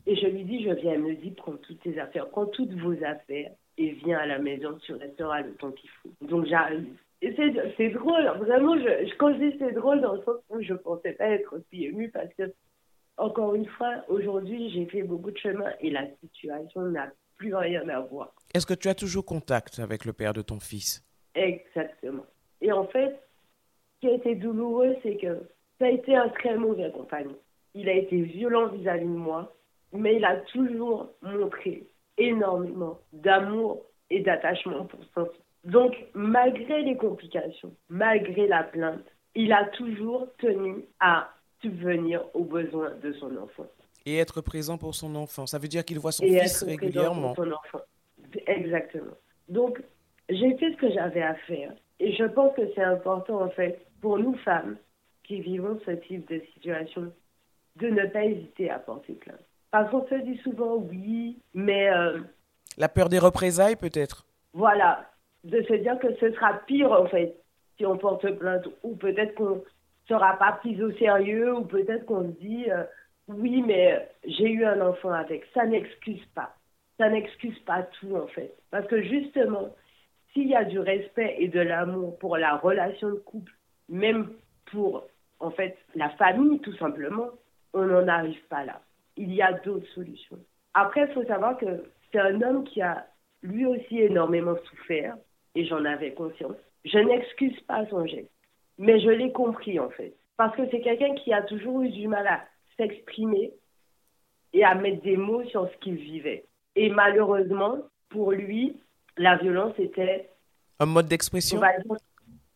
[0.07, 2.73] Et je lui dis, je viens, elle me dit, prends toutes tes affaires, prends toutes
[2.73, 6.09] vos affaires et viens à la maison, tu resteras le temps qu'il faut.
[6.21, 6.85] Donc j'arrive.
[7.21, 10.77] C'est drôle, vraiment, je, quand je dis c'est drôle, dans le sens où je ne
[10.77, 12.53] pensais pas être aussi émue parce que,
[13.17, 17.87] encore une fois, aujourd'hui, j'ai fait beaucoup de chemin et la situation n'a plus rien
[17.89, 18.33] à voir.
[18.55, 21.03] Est-ce que tu as toujours contact avec le père de ton fils?
[21.35, 22.25] Exactement.
[22.61, 25.41] Et en fait, ce qui a été douloureux, c'est que
[25.77, 27.35] ça a été un très mauvais compagnon.
[27.73, 29.53] Il a été violent vis-à-vis de moi,
[29.91, 31.85] mais il a toujours montré
[32.17, 35.41] énormément d'amour et d'attachement pour son fils.
[35.65, 39.03] Donc, malgré les complications, malgré la plainte,
[39.35, 41.29] il a toujours tenu à
[41.61, 43.67] subvenir aux besoins de son enfant
[44.05, 45.45] et être présent pour son enfant.
[45.45, 47.33] Ça veut dire qu'il voit son fils régulièrement.
[47.33, 47.83] Pour son enfant.
[48.65, 49.13] Exactement.
[49.49, 49.81] Donc,
[50.29, 51.71] j'ai fait ce que j'avais à faire.
[51.99, 54.77] Et je pense que c'est important, en fait, pour nous femmes
[55.23, 57.11] qui vivons ce type de situation,
[57.77, 59.39] de ne pas hésiter à porter plainte.
[59.71, 61.89] Parce qu'on se dit souvent oui, mais...
[61.89, 62.19] Euh,
[62.77, 65.05] La peur des représailles, peut-être Voilà.
[65.43, 67.35] De se dire que ce sera pire, en fait,
[67.77, 68.67] si on porte plainte.
[68.83, 69.61] Ou peut-être qu'on ne
[70.07, 72.69] sera pas pris au sérieux, ou peut-être qu'on se dit...
[72.69, 72.83] Euh,
[73.27, 75.45] oui, mais j'ai eu un enfant avec.
[75.53, 76.53] Ça n'excuse pas.
[76.97, 78.53] Ça n'excuse pas tout, en fait.
[78.71, 79.75] Parce que justement,
[80.33, 83.51] s'il y a du respect et de l'amour pour la relation de couple,
[83.89, 84.31] même
[84.71, 85.07] pour,
[85.39, 87.29] en fait, la famille, tout simplement,
[87.73, 88.81] on n'en arrive pas là.
[89.17, 90.39] Il y a d'autres solutions.
[90.73, 93.05] Après, il faut savoir que c'est un homme qui a
[93.43, 95.15] lui aussi énormément souffert,
[95.55, 96.57] et j'en avais conscience.
[96.83, 98.29] Je n'excuse pas son geste,
[98.77, 100.13] mais je l'ai compris en fait.
[100.37, 102.43] Parce que c'est quelqu'un qui a toujours eu du mal à
[102.77, 103.53] s'exprimer
[104.53, 106.43] et à mettre des mots sur ce qu'il vivait.
[106.75, 107.77] Et malheureusement,
[108.09, 108.77] pour lui,
[109.17, 110.29] la violence était...
[110.79, 111.61] Un mode d'expression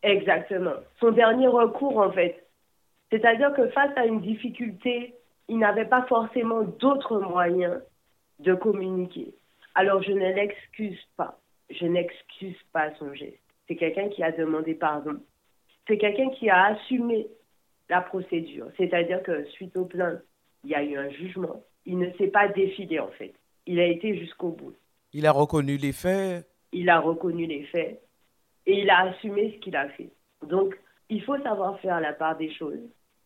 [0.02, 0.76] Exactement.
[1.00, 2.46] Son dernier recours, en fait.
[3.12, 5.16] C'est-à-dire que face à une difficulté,
[5.48, 7.82] il n'avait pas forcément d'autres moyens
[8.40, 9.34] de communiquer.
[9.76, 11.40] Alors je ne l'excuse pas.
[11.70, 13.40] Je n'excuse pas son geste.
[13.68, 15.18] C'est quelqu'un qui a demandé pardon.
[15.88, 17.28] C'est quelqu'un qui a assumé
[17.90, 18.68] la procédure.
[18.78, 20.22] C'est-à-dire que suite aux plaintes,
[20.64, 21.64] il y a eu un jugement.
[21.86, 23.34] Il ne s'est pas défilé en fait.
[23.70, 24.74] Il a été jusqu'au bout.
[25.14, 28.02] Il a reconnu les faits Il a reconnu les faits
[28.66, 30.10] et il a assumé ce qu'il a fait.
[30.42, 30.76] Donc,
[31.08, 32.80] il faut savoir faire la part des choses.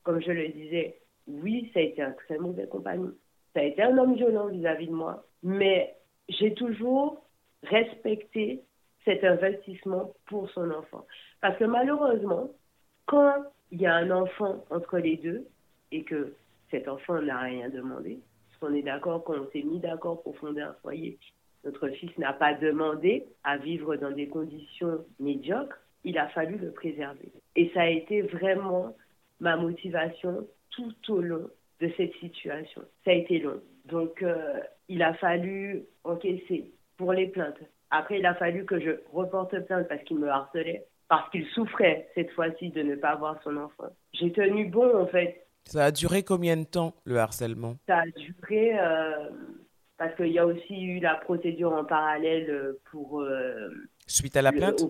[0.04, 3.14] Comme je le disais, oui, ça a été un très mauvais compagnon.
[3.54, 5.26] Ça a été un homme violent vis-à-vis de moi.
[5.44, 5.96] Mais
[6.28, 7.24] j'ai toujours
[7.64, 8.64] respecté
[9.06, 11.08] cet investissement pour son enfant.
[11.40, 12.50] Parce que malheureusement,
[13.06, 15.48] quand il y a un enfant entre les deux
[15.94, 16.36] et que
[16.70, 18.20] cet enfant n'a rien demandé,
[18.64, 21.18] qu'on est d'accord qu'on s'est mis d'accord pour fonder un foyer,
[21.66, 26.72] notre fils n'a pas demandé à vivre dans des conditions médiocres, il a fallu le
[26.72, 27.32] préserver.
[27.56, 28.96] Et ça a été vraiment
[29.40, 31.50] ma motivation tout au long
[31.82, 32.82] de cette situation.
[33.04, 33.60] Ça a été long.
[33.86, 37.60] Donc, euh, il a fallu encaisser pour les plaintes.
[37.92, 42.08] Après, il a fallu que je reporte plainte parce qu'il me harcelait, parce qu'il souffrait
[42.16, 43.90] cette fois-ci de ne pas voir son enfant.
[44.14, 45.43] J'ai tenu bon, en fait.
[45.66, 47.76] Ça a duré combien de temps, le harcèlement?
[47.88, 49.30] Ça a duré, euh,
[49.98, 53.22] parce qu'il y a aussi eu la procédure en parallèle pour...
[53.22, 53.70] Euh,
[54.08, 54.82] suite à la plainte?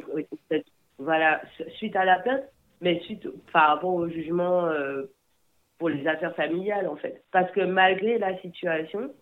[0.98, 1.42] Voilà,
[1.78, 2.44] suite à la plainte,
[2.82, 4.70] mais suite par rapport au jugement
[5.78, 7.24] pour les affaires familiales, en fait.
[7.32, 9.14] Parce que malgré la situation,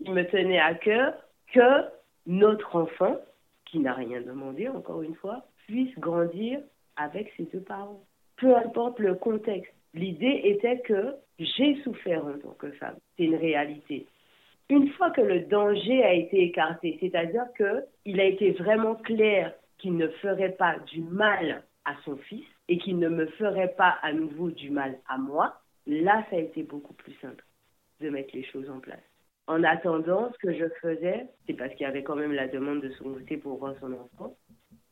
[0.00, 1.14] il me tenait à cœur
[1.52, 1.84] que
[2.26, 3.16] notre enfant,
[3.66, 6.60] qui n'a rien demandé, encore une fois, puisse grandir
[6.96, 8.02] avec ses deux parents.
[8.36, 9.72] Peu importe le contexte.
[9.94, 12.96] L'idée était que j'ai souffert en tant que femme.
[13.16, 14.06] C'est une réalité.
[14.70, 19.96] Une fois que le danger a été écarté, c'est-à-dire qu'il a été vraiment clair qu'il
[19.96, 24.12] ne ferait pas du mal à son fils et qu'il ne me ferait pas à
[24.12, 27.44] nouveau du mal à moi, là, ça a été beaucoup plus simple
[28.00, 29.00] de mettre les choses en place.
[29.46, 32.82] En attendant, ce que je faisais, c'est parce qu'il y avait quand même la demande
[32.82, 34.36] de son côté pour voir son enfant,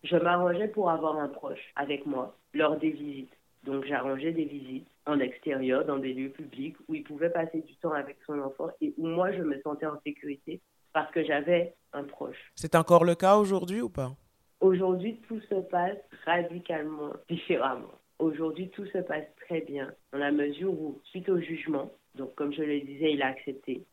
[0.03, 3.36] je m'arrangeais pour avoir un proche avec moi lors des visites.
[3.67, 7.77] Donc j'arrangeais des visites en extérieur, dans des lieux publics, où il pouvait passer du
[7.77, 10.61] temps avec son enfant et où moi je me sentais en sécurité
[10.93, 12.53] parce que j'avais un proche.
[12.55, 14.13] C'est encore le cas aujourd'hui ou pas?
[14.61, 17.93] Aujourd'hui, tout se passe radicalement différemment.
[18.19, 22.53] Aujourd'hui, tout se passe très bien, dans la mesure où, suite au jugement, donc comme
[22.53, 23.85] je le disais, il a accepté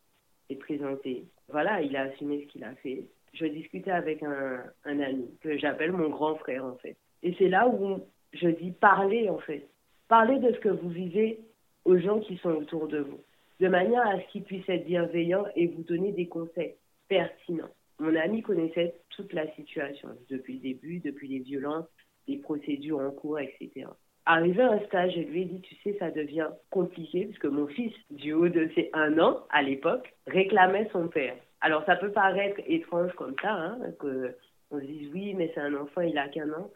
[0.49, 1.25] et présenté.
[1.49, 3.05] Voilà, il a assumé ce qu'il a fait.
[3.33, 6.95] Je discutais avec un, un ami que j'appelle mon grand frère, en fait.
[7.23, 9.67] Et c'est là où je dis parlez, en fait.
[10.07, 11.39] Parlez de ce que vous vivez
[11.85, 13.21] aux gens qui sont autour de vous,
[13.59, 16.75] de manière à ce qu'ils puissent être bienveillants et vous donner des conseils
[17.07, 17.69] pertinents.
[17.99, 21.85] Mon ami connaissait toute la situation, depuis le début, depuis les violences,
[22.27, 23.87] les procédures en cours, etc.
[24.25, 27.67] Arrivé à un stage, je lui ai dit, tu sais, ça devient compliqué puisque mon
[27.67, 31.35] fils, du haut de ses un an à l'époque, réclamait son père.
[31.59, 34.35] Alors ça peut paraître étrange comme ça, hein, que
[34.71, 36.71] on se dise oui, mais c'est un enfant, il a qu'un an.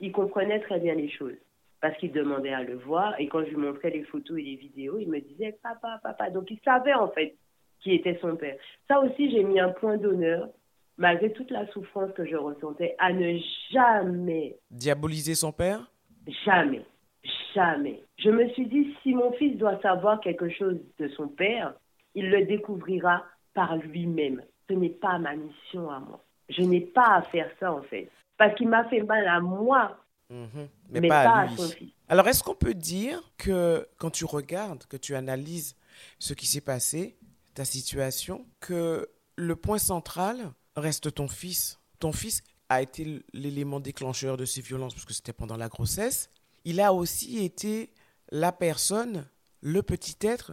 [0.00, 1.36] Il comprenait très bien les choses
[1.80, 4.56] parce qu'il demandait à le voir et quand je lui montrais les photos et les
[4.56, 6.30] vidéos, il me disait papa, papa.
[6.30, 7.36] Donc il savait en fait
[7.80, 8.56] qui était son père.
[8.88, 10.48] Ça aussi, j'ai mis un point d'honneur
[10.98, 13.38] malgré toute la souffrance que je ressentais, à ne
[13.70, 15.80] jamais diaboliser son père?
[16.44, 16.84] Jamais.
[17.54, 18.02] Jamais.
[18.18, 21.74] Je me suis dit, si mon fils doit savoir quelque chose de son père,
[22.14, 24.42] il le découvrira par lui-même.
[24.68, 26.20] Ce n'est pas ma mission à moi.
[26.48, 28.10] Je n'ai pas à faire ça, en fait.
[28.36, 29.96] Parce qu'il m'a fait mal à moi,
[30.30, 30.68] mhm.
[30.90, 31.56] mais, pas, à, lui.
[31.56, 31.92] son fils.
[32.08, 35.76] Alors, est-ce qu'on peut dire que quand tu regardes, que tu analyses
[36.18, 37.16] ce qui s'est passé,
[37.54, 41.80] ta situation, que le point central reste ton fils?
[41.98, 46.30] Ton fils a été l'élément déclencheur de ces violences, parce que c'était pendant la grossesse,
[46.64, 47.90] il a aussi été
[48.30, 49.24] la personne,
[49.60, 50.52] le petit être,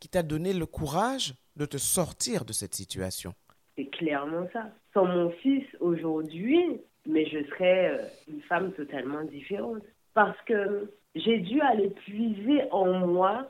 [0.00, 3.34] qui t'a donné le courage de te sortir de cette situation.
[3.76, 4.70] C'est clairement ça.
[4.92, 6.60] Sans mon fils aujourd'hui,
[7.06, 9.82] mais je serais euh, une femme totalement différente.
[10.14, 13.48] Parce que j'ai dû aller puiser en moi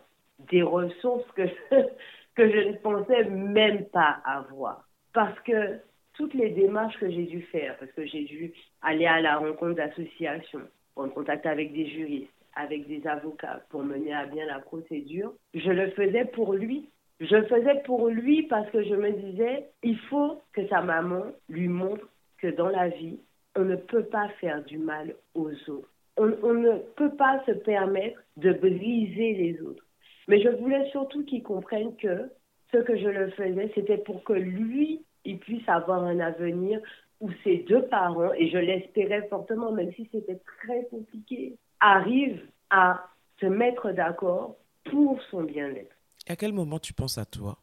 [0.51, 1.43] des ressources que,
[2.35, 4.87] que je ne pensais même pas avoir.
[5.13, 5.79] Parce que
[6.15, 9.75] toutes les démarches que j'ai dû faire, parce que j'ai dû aller à la rencontre
[9.75, 15.33] d'associations, en contact avec des juristes, avec des avocats pour mener à bien la procédure,
[15.55, 16.89] je le faisais pour lui.
[17.21, 21.25] Je le faisais pour lui parce que je me disais, il faut que sa maman
[21.49, 22.07] lui montre
[22.39, 23.19] que dans la vie,
[23.57, 25.89] on ne peut pas faire du mal aux autres.
[26.17, 29.85] On, on ne peut pas se permettre de briser les autres.
[30.29, 32.31] Mais je voulais surtout qu'il comprenne que
[32.73, 36.81] ce que je le faisais, c'était pour que lui, il puisse avoir un avenir
[37.21, 43.07] où ses deux parents, et je l'espérais fortement, même si c'était très compliqué, arrivent à
[43.41, 45.95] se mettre d'accord pour son bien-être.
[46.29, 47.59] À quel moment tu penses à toi?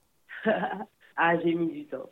[1.21, 2.09] Ah, j'ai mis du temps.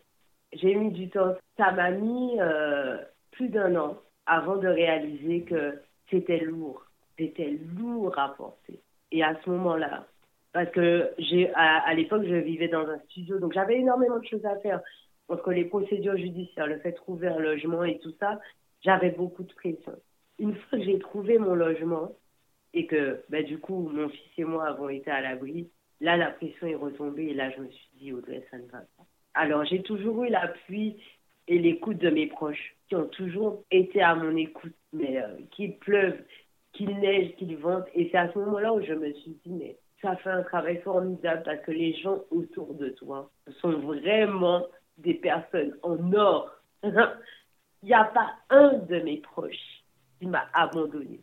[0.51, 1.33] J'ai mis du temps.
[1.55, 2.97] Ça m'a mis euh,
[3.38, 6.84] plus d'un an avant de réaliser que c'était lourd.
[7.17, 8.80] C'était lourd à porter.
[9.12, 10.06] Et à ce moment-là,
[10.52, 14.45] parce que j'ai à, l'époque je vivais dans un studio, donc j'avais énormément de choses
[14.45, 14.82] à faire
[15.30, 18.39] entre les procédures judiciaires, le fait de trouver un logement et tout ça,
[18.84, 19.93] j'avais beaucoup de pression.
[20.39, 22.12] Une fois que j'ai trouvé mon logement
[22.73, 25.69] et que ben, du coup mon fils et moi avons été à l'abri,
[26.02, 28.80] là la pression est retombée et là je me suis dit Audrey ça ne va
[28.80, 29.06] pas.
[29.34, 30.97] Alors j'ai toujours eu l'appui
[31.47, 35.78] et l'écoute de mes proches qui ont toujours été à mon écoute, mais euh, qu'il
[35.78, 36.17] pleuve,
[36.73, 37.86] qu'il neige, qu'il vente.
[37.93, 40.78] Et c'est à ce moment-là où je me suis dit, mais ça fait un travail
[40.82, 43.30] formidable parce que les gens autour de toi
[43.62, 44.65] sont vraiment
[44.97, 46.52] des personnes en or.
[46.84, 49.84] Il n'y a pas un de mes proches
[50.19, 51.19] qui m'a abandonné,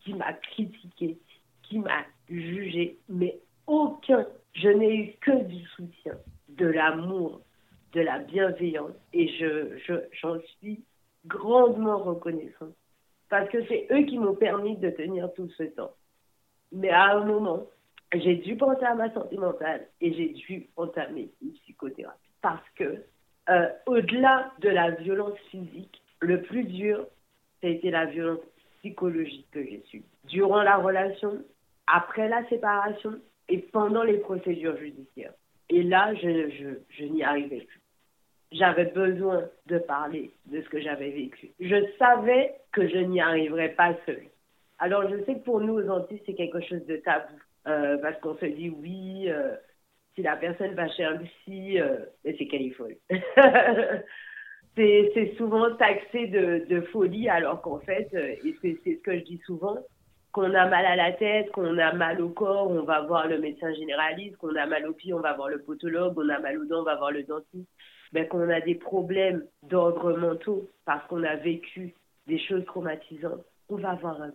[0.00, 1.18] qui m'a critiqué,
[1.62, 4.26] qui m'a jugé, mais aucun.
[4.52, 6.14] Je n'ai eu que du soutien,
[6.48, 7.40] de l'amour,
[7.94, 9.78] de la bienveillance et je,
[10.20, 10.84] j'en suis
[11.26, 12.70] grandement reconnaissant
[13.28, 15.92] parce que c'est eux qui m'ont permis de tenir tout ce temps.
[16.72, 17.66] Mais à un moment,
[18.14, 22.30] j'ai dû penser à ma santé mentale et j'ai dû entamer une psychothérapie.
[22.42, 23.02] Parce que,
[23.48, 27.06] euh, au-delà de la violence physique, le plus dur,
[27.60, 28.40] ça a été la violence
[28.78, 30.04] psychologique que j'ai subie.
[30.24, 31.42] Durant la relation,
[31.86, 35.34] après la séparation et pendant les procédures judiciaires.
[35.70, 37.80] Et là, je n'y arrivais plus.
[38.52, 41.50] J'avais besoin de parler de ce que j'avais vécu.
[41.58, 44.26] Je savais que je n'y arriverais pas seule.
[44.78, 47.34] Alors, je sais que pour nous, aux Antilles, c'est quelque chose de tabou.
[47.66, 49.54] Euh, parce qu'on se dit oui, euh,
[50.14, 52.96] si la personne va chez un psy, euh, c'est qu'elle est folle.
[54.76, 59.78] c'est souvent taxé de, folie, alors qu'en fait, et c'est ce que je dis souvent,
[60.32, 63.38] qu'on a mal à la tête, qu'on a mal au corps, on va voir le
[63.38, 66.58] médecin généraliste, qu'on a mal aux pieds, on va voir le potologue, on a mal
[66.58, 67.70] aux dents, on va voir le dentiste,
[68.12, 71.94] ben, qu'on a des problèmes d'ordre mentaux parce qu'on a vécu
[72.26, 74.32] des choses traumatisantes, on va voir un.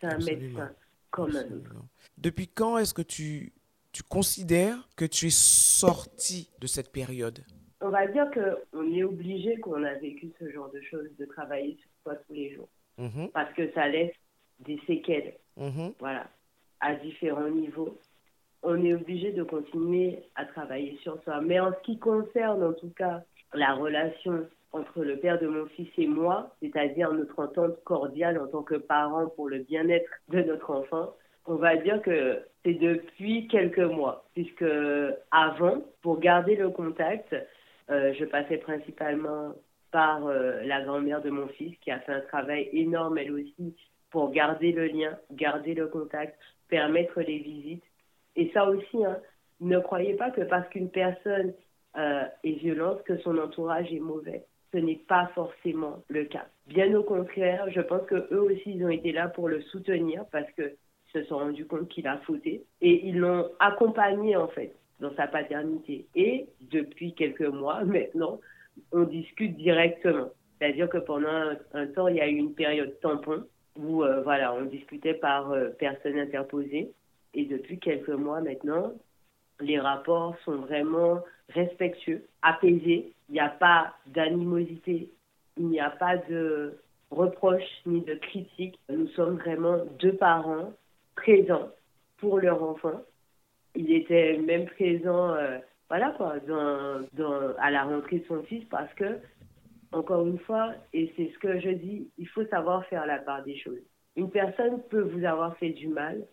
[0.00, 0.70] C'est un médecin
[1.10, 1.74] comme un autre.
[2.16, 3.52] Depuis quand est-ce que tu,
[3.92, 7.44] tu considères que tu es sorti de cette période?
[7.82, 11.76] On va dire qu'on est obligé, qu'on a vécu ce genre de choses, de travailler
[11.80, 12.68] sur soi tous les jours.
[12.98, 13.28] Mhm.
[13.32, 14.14] Parce que ça laisse
[14.60, 15.34] des séquelles.
[15.56, 15.94] Mhm.
[15.98, 16.28] Voilà.
[16.80, 17.98] À différents niveaux.
[18.62, 21.40] On est obligé de continuer à travailler sur soi.
[21.40, 23.22] Mais en ce qui concerne, en tout cas,
[23.54, 28.46] la relation entre le père de mon fils et moi, c'est-à-dire notre entente cordiale en
[28.46, 31.14] tant que parents pour le bien-être de notre enfant,
[31.46, 34.64] on va dire que c'est depuis quelques mois, puisque
[35.30, 37.34] avant, pour garder le contact,
[37.90, 39.54] euh, je passais principalement
[39.90, 43.74] par euh, la grand-mère de mon fils qui a fait un travail énorme elle aussi
[44.10, 47.84] pour garder le lien, garder le contact, permettre les visites.
[48.36, 49.18] Et ça aussi, hein,
[49.60, 51.52] ne croyez pas que parce qu'une personne
[51.96, 54.44] euh, est violente, que son entourage est mauvais.
[54.72, 56.46] Ce n'est pas forcément le cas.
[56.66, 60.24] Bien au contraire, je pense que eux aussi, ils ont été là pour le soutenir
[60.30, 60.76] parce que
[61.12, 65.26] se sont rendus compte qu'il a fauté et ils l'ont accompagné en fait dans sa
[65.26, 66.06] paternité.
[66.14, 68.40] Et depuis quelques mois maintenant,
[68.92, 70.28] on discute directement.
[70.58, 73.44] C'est-à-dire que pendant un, temps, il y a eu une période tampon
[73.76, 76.92] où euh, voilà, on discutait par euh, personne interposée.
[77.34, 78.92] Et depuis quelques mois maintenant,
[79.60, 83.12] les rapports sont vraiment respectueux, apaisés.
[83.28, 85.10] Il n'y a pas d'animosité,
[85.56, 86.78] il n'y a pas de
[87.10, 88.78] reproches ni de critiques.
[88.88, 90.72] Nous sommes vraiment deux parents
[91.16, 91.68] présent
[92.18, 93.02] pour leur enfant.
[93.74, 96.34] Il était même présent, euh, voilà quoi,
[97.58, 99.18] à la rentrée de son fils parce que,
[99.92, 103.44] encore une fois, et c'est ce que je dis, il faut savoir faire la part
[103.44, 103.82] des choses.
[104.16, 106.24] Une personne peut vous avoir fait du mal,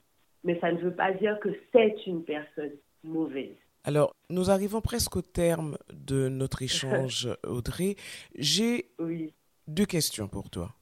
[0.43, 2.73] mais ça ne veut pas dire que c'est une personne
[3.03, 3.55] mauvaise.
[3.83, 7.95] Alors, nous arrivons presque au terme de notre échange, Audrey.
[8.35, 8.89] J'ai
[9.67, 10.75] deux questions pour toi.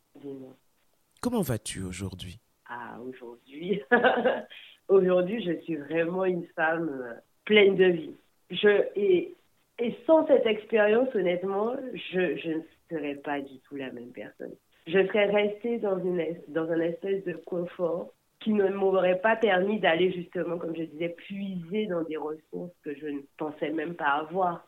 [1.22, 2.40] Comment vas-tu aujourd'hui?
[2.68, 3.82] À aujourd'hui.
[4.88, 7.14] aujourd'hui, je suis vraiment une femme euh,
[7.46, 8.16] pleine de vie.
[8.50, 9.36] Je, et,
[9.80, 14.54] et sans cette expérience, honnêtement, je, je ne serais pas du tout la même personne.
[14.88, 18.14] Je serais restée dans, une, dans un espèce de confort
[18.46, 22.96] qui ne m'aurait pas permis d'aller justement, comme je disais, puiser dans des ressources que
[22.96, 24.68] je ne pensais même pas avoir.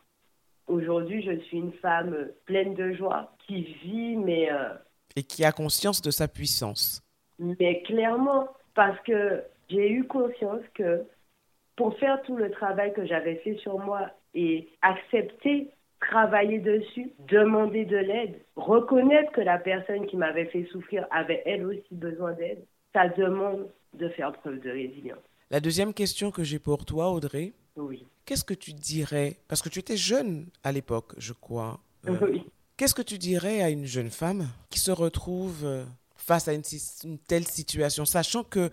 [0.66, 4.70] Aujourd'hui, je suis une femme pleine de joie qui vit, mais euh,
[5.14, 7.04] Et qui a conscience de sa puissance.
[7.38, 11.04] Mais clairement, parce que j'ai eu conscience que
[11.76, 15.70] pour faire tout le travail que j'avais fait sur moi et accepter,
[16.00, 21.64] travailler dessus, demander de l'aide, reconnaître que la personne qui m'avait fait souffrir avait elle
[21.64, 25.18] aussi besoin d'aide, ça demande de faire preuve de résilience.
[25.50, 28.06] La deuxième question que j'ai pour toi, Audrey, oui.
[28.26, 31.80] qu'est-ce que tu dirais, parce que tu étais jeune à l'époque, je crois.
[32.06, 32.44] Euh, oui.
[32.76, 35.84] Qu'est-ce que tu dirais à une jeune femme qui se retrouve euh,
[36.16, 36.62] face à une,
[37.04, 38.70] une telle situation, sachant que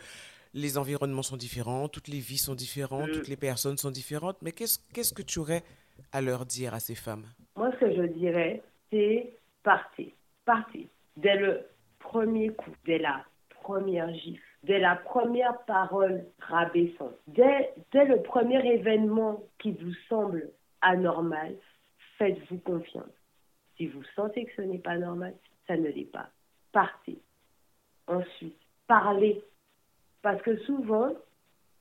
[0.53, 4.51] les environnements sont différents, toutes les vies sont différentes, toutes les personnes sont différentes, mais
[4.51, 5.63] qu'est-ce qu'est-ce que tu aurais
[6.11, 7.26] à leur dire à ces femmes?
[7.55, 8.61] Moi, ce que je dirais,
[8.91, 10.13] c'est partez,
[10.45, 10.88] partez.
[11.18, 11.61] Dès le
[11.99, 13.26] premier coup, dès la
[13.66, 20.51] première gifle, dès la première parole rabaissante, dès, dès le premier événement qui vous semble
[20.82, 21.55] anormal,
[22.20, 23.09] faites-vous confiance.
[23.76, 25.34] Si vous sentez que ce n'est pas normal,
[25.66, 26.30] ça ne l'est pas.
[26.72, 27.18] Partez.
[28.07, 28.55] Ensuite,
[28.86, 29.43] parlez
[30.22, 31.09] parce que souvent,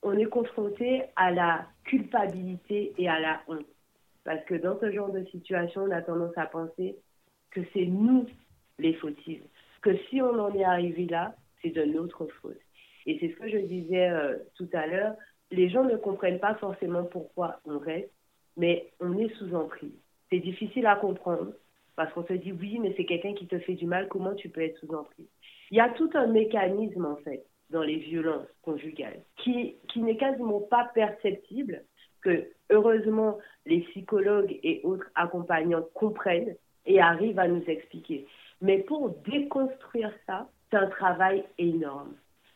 [0.02, 3.66] on est confronté à la culpabilité et à la honte.
[4.24, 6.96] Parce que dans ce genre de situation, on a tendance à penser
[7.50, 8.26] que c'est nous
[8.78, 9.42] les fautifs.
[9.82, 12.60] Que si on en est arrivé là, c'est de notre faute.
[13.06, 15.14] Et c'est ce que je disais euh, tout à l'heure.
[15.50, 18.12] Les gens ne comprennent pas forcément pourquoi on reste,
[18.56, 19.92] mais on est sous emprise.
[20.30, 21.52] C'est difficile à comprendre
[21.96, 24.48] parce qu'on se dit oui, mais c'est quelqu'un qui te fait du mal, comment tu
[24.48, 25.28] peux être sous emprise?
[25.70, 30.16] Il y a tout un mécanisme en fait dans les violences conjugales, qui, qui n'est
[30.16, 31.82] quasiment pas perceptible,
[32.22, 36.56] que heureusement les psychologues et autres accompagnants comprennent
[36.86, 38.26] et arrivent à nous expliquer.
[38.60, 42.14] Mais pour déconstruire ça, c'est un travail énorme.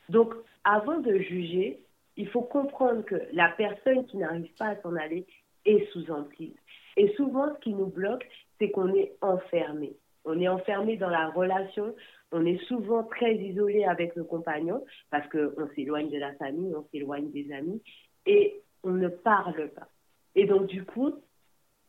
[0.09, 1.79] Donc, avant de juger,
[2.16, 5.25] il faut comprendre que la personne qui n'arrive pas à s'en aller
[5.64, 6.57] est sous emprise.
[6.97, 8.27] Et souvent, ce qui nous bloque,
[8.59, 9.93] c'est qu'on est enfermé.
[10.25, 11.95] On est enfermé dans la relation
[12.31, 16.85] on est souvent très isolé avec le compagnon parce qu'on s'éloigne de la famille, on
[16.91, 17.81] s'éloigne des amis
[18.27, 19.89] et on ne parle pas.
[20.35, 21.14] Et donc, du coup,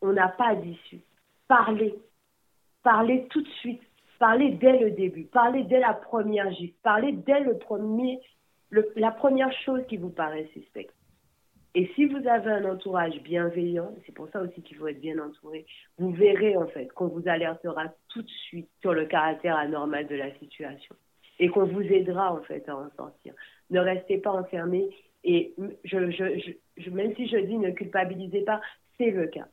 [0.02, 1.02] on n'a pas d'issue.
[1.50, 1.94] Parler.
[2.84, 3.82] Parler tout de suite.
[4.20, 5.24] Parler dès le début.
[5.24, 6.76] Parler dès la première gifle.
[6.84, 8.20] Parler dès le premier,
[8.96, 10.94] la première chose qui vous paraît suspecte.
[11.76, 15.20] Et si vous avez un entourage bienveillant, c'est pour ça aussi qu'il faut être bien
[15.20, 15.66] entouré,
[16.00, 20.16] vous verrez en fait qu'on vous alertera tout de suite sur le caractère anormal de
[20.16, 20.96] la situation
[21.38, 23.34] et qu'on vous aidera en fait à en sortir.
[23.70, 24.90] Ne restez pas enfermé
[25.24, 28.62] et même si je dis ne culpabilisez pas,
[28.98, 29.48] c'est le cas.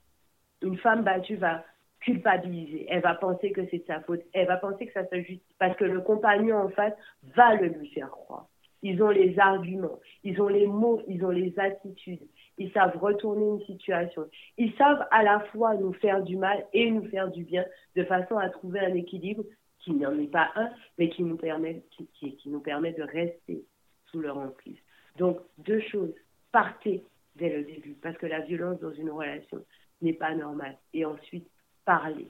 [0.62, 1.64] Une femme battue va
[2.06, 5.16] culpabiliser, elle va penser que c'est de sa faute, elle va penser que ça se
[5.16, 6.92] justifie parce que le compagnon en face
[7.34, 8.46] va le lui faire croire.
[8.82, 12.22] Ils ont les arguments, ils ont les mots, ils ont les attitudes.
[12.58, 14.28] Ils savent retourner une situation.
[14.56, 17.64] Ils savent à la fois nous faire du mal et nous faire du bien
[17.96, 19.42] de façon à trouver un équilibre
[19.80, 23.64] qui n'en est pas un, mais qui nous permet, qui, qui, nous permet de rester
[24.10, 24.78] sous leur emprise.
[25.18, 26.14] Donc, deux choses.
[26.52, 27.02] Partez
[27.34, 29.64] dès le début, parce que la violence dans une relation
[30.00, 30.76] n'est pas normale.
[30.94, 31.48] Et ensuite,
[31.86, 32.28] parlez,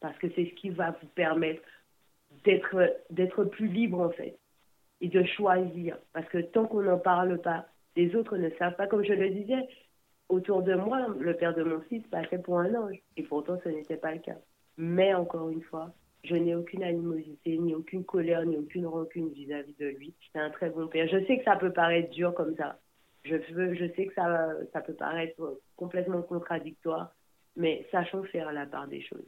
[0.00, 1.62] parce que c'est ce qui va vous permettre
[2.44, 4.38] d'être plus libre, en fait
[5.00, 5.98] et de choisir.
[6.12, 8.86] Parce que tant qu'on n'en parle pas, les autres ne savent pas.
[8.86, 9.68] Comme je le disais,
[10.28, 12.98] autour de moi, le père de mon fils passait pour un ange.
[13.16, 14.36] Et pourtant, ce n'était pas le cas.
[14.76, 15.92] Mais encore une fois,
[16.24, 20.14] je n'ai aucune animosité, ni aucune colère, ni aucune rancune vis-à-vis de lui.
[20.32, 21.08] C'est un très bon père.
[21.08, 22.78] Je sais que ça peut paraître dur comme ça.
[23.24, 27.14] Je, veux, je sais que ça, ça peut paraître complètement contradictoire,
[27.56, 29.26] mais sachons faire la part des choses.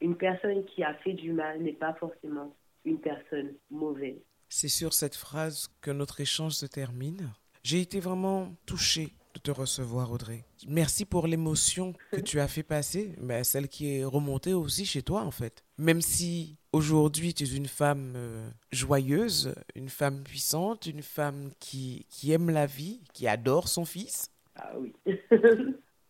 [0.00, 2.54] Une personne qui a fait du mal n'est pas forcément
[2.84, 4.20] une personne mauvaise.
[4.48, 7.32] C'est sur cette phrase que notre échange se termine.
[7.62, 10.44] J'ai été vraiment touchée de te recevoir, Audrey.
[10.68, 15.02] Merci pour l'émotion que tu as fait passer, mais celle qui est remontée aussi chez
[15.02, 15.64] toi, en fait.
[15.78, 22.06] Même si aujourd'hui tu es une femme euh, joyeuse, une femme puissante, une femme qui,
[22.10, 24.30] qui aime la vie, qui adore son fils.
[24.56, 24.92] Ah oui.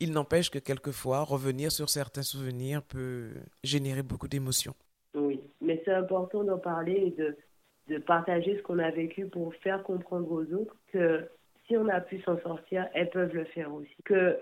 [0.03, 3.31] Il n'empêche que quelquefois, revenir sur certains souvenirs peut
[3.63, 4.75] générer beaucoup d'émotions.
[5.15, 7.37] Oui, mais c'est important d'en parler et de,
[7.87, 11.29] de partager ce qu'on a vécu pour faire comprendre aux autres que
[11.69, 13.95] si on a pu s'en sortir, elles peuvent le faire aussi.
[14.05, 14.41] Que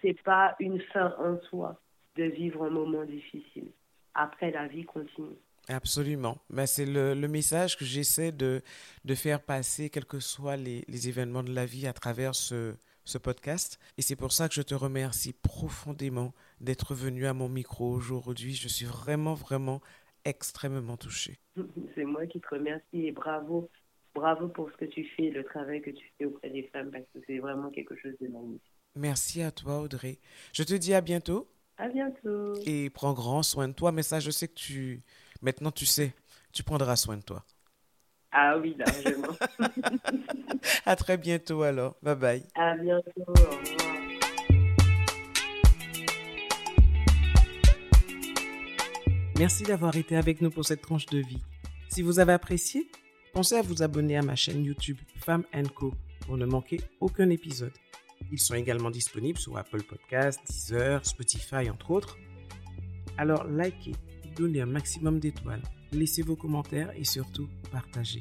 [0.00, 1.80] c'est pas une fin en soi
[2.14, 3.72] de vivre un moment difficile.
[4.14, 5.38] Après, la vie continue.
[5.68, 6.38] Absolument.
[6.50, 8.62] Mais c'est le, le, message que j'essaie de,
[9.04, 12.76] de faire passer, quels que soient les, les événements de la vie, à travers ce,
[13.04, 13.78] ce podcast.
[13.98, 18.54] Et c'est pour ça que je te remercie profondément d'être venu à mon micro aujourd'hui.
[18.54, 19.80] Je suis vraiment, vraiment
[20.24, 21.38] extrêmement touchée.
[21.94, 23.70] C'est moi qui te remercie et bravo.
[24.12, 27.04] Bravo pour ce que tu fais, le travail que tu fais auprès des femmes, parce
[27.14, 28.60] que c'est vraiment quelque chose de magnifique.
[28.96, 30.18] Merci à toi, Audrey.
[30.52, 31.48] Je te dis à bientôt.
[31.78, 32.54] À bientôt.
[32.66, 33.92] Et prends grand soin de toi.
[33.92, 35.04] Mais ça, je sais que tu.
[35.42, 36.12] Maintenant, tu sais
[36.52, 37.44] tu prendras soin de toi.
[38.32, 39.36] Ah oui, largement.
[40.86, 41.96] à très bientôt alors.
[42.02, 42.42] Bye bye.
[42.54, 43.10] À bientôt.
[43.26, 43.80] Au revoir.
[49.40, 51.42] Merci d'avoir été avec nous pour cette tranche de vie.
[51.88, 52.90] Si vous avez apprécié,
[53.32, 55.94] pensez à vous abonner à ma chaîne YouTube Femme Co
[56.26, 57.72] pour ne manquer aucun épisode.
[58.30, 62.18] Ils sont également disponibles sur Apple Podcasts, Deezer, Spotify, entre autres.
[63.16, 63.92] Alors likez,
[64.36, 65.62] donnez un maximum d'étoiles,
[65.92, 68.20] laissez vos commentaires et surtout partagez.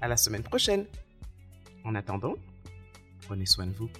[0.00, 0.86] À la semaine prochaine.
[1.84, 2.34] En attendant,
[3.26, 3.90] prenez soin de vous.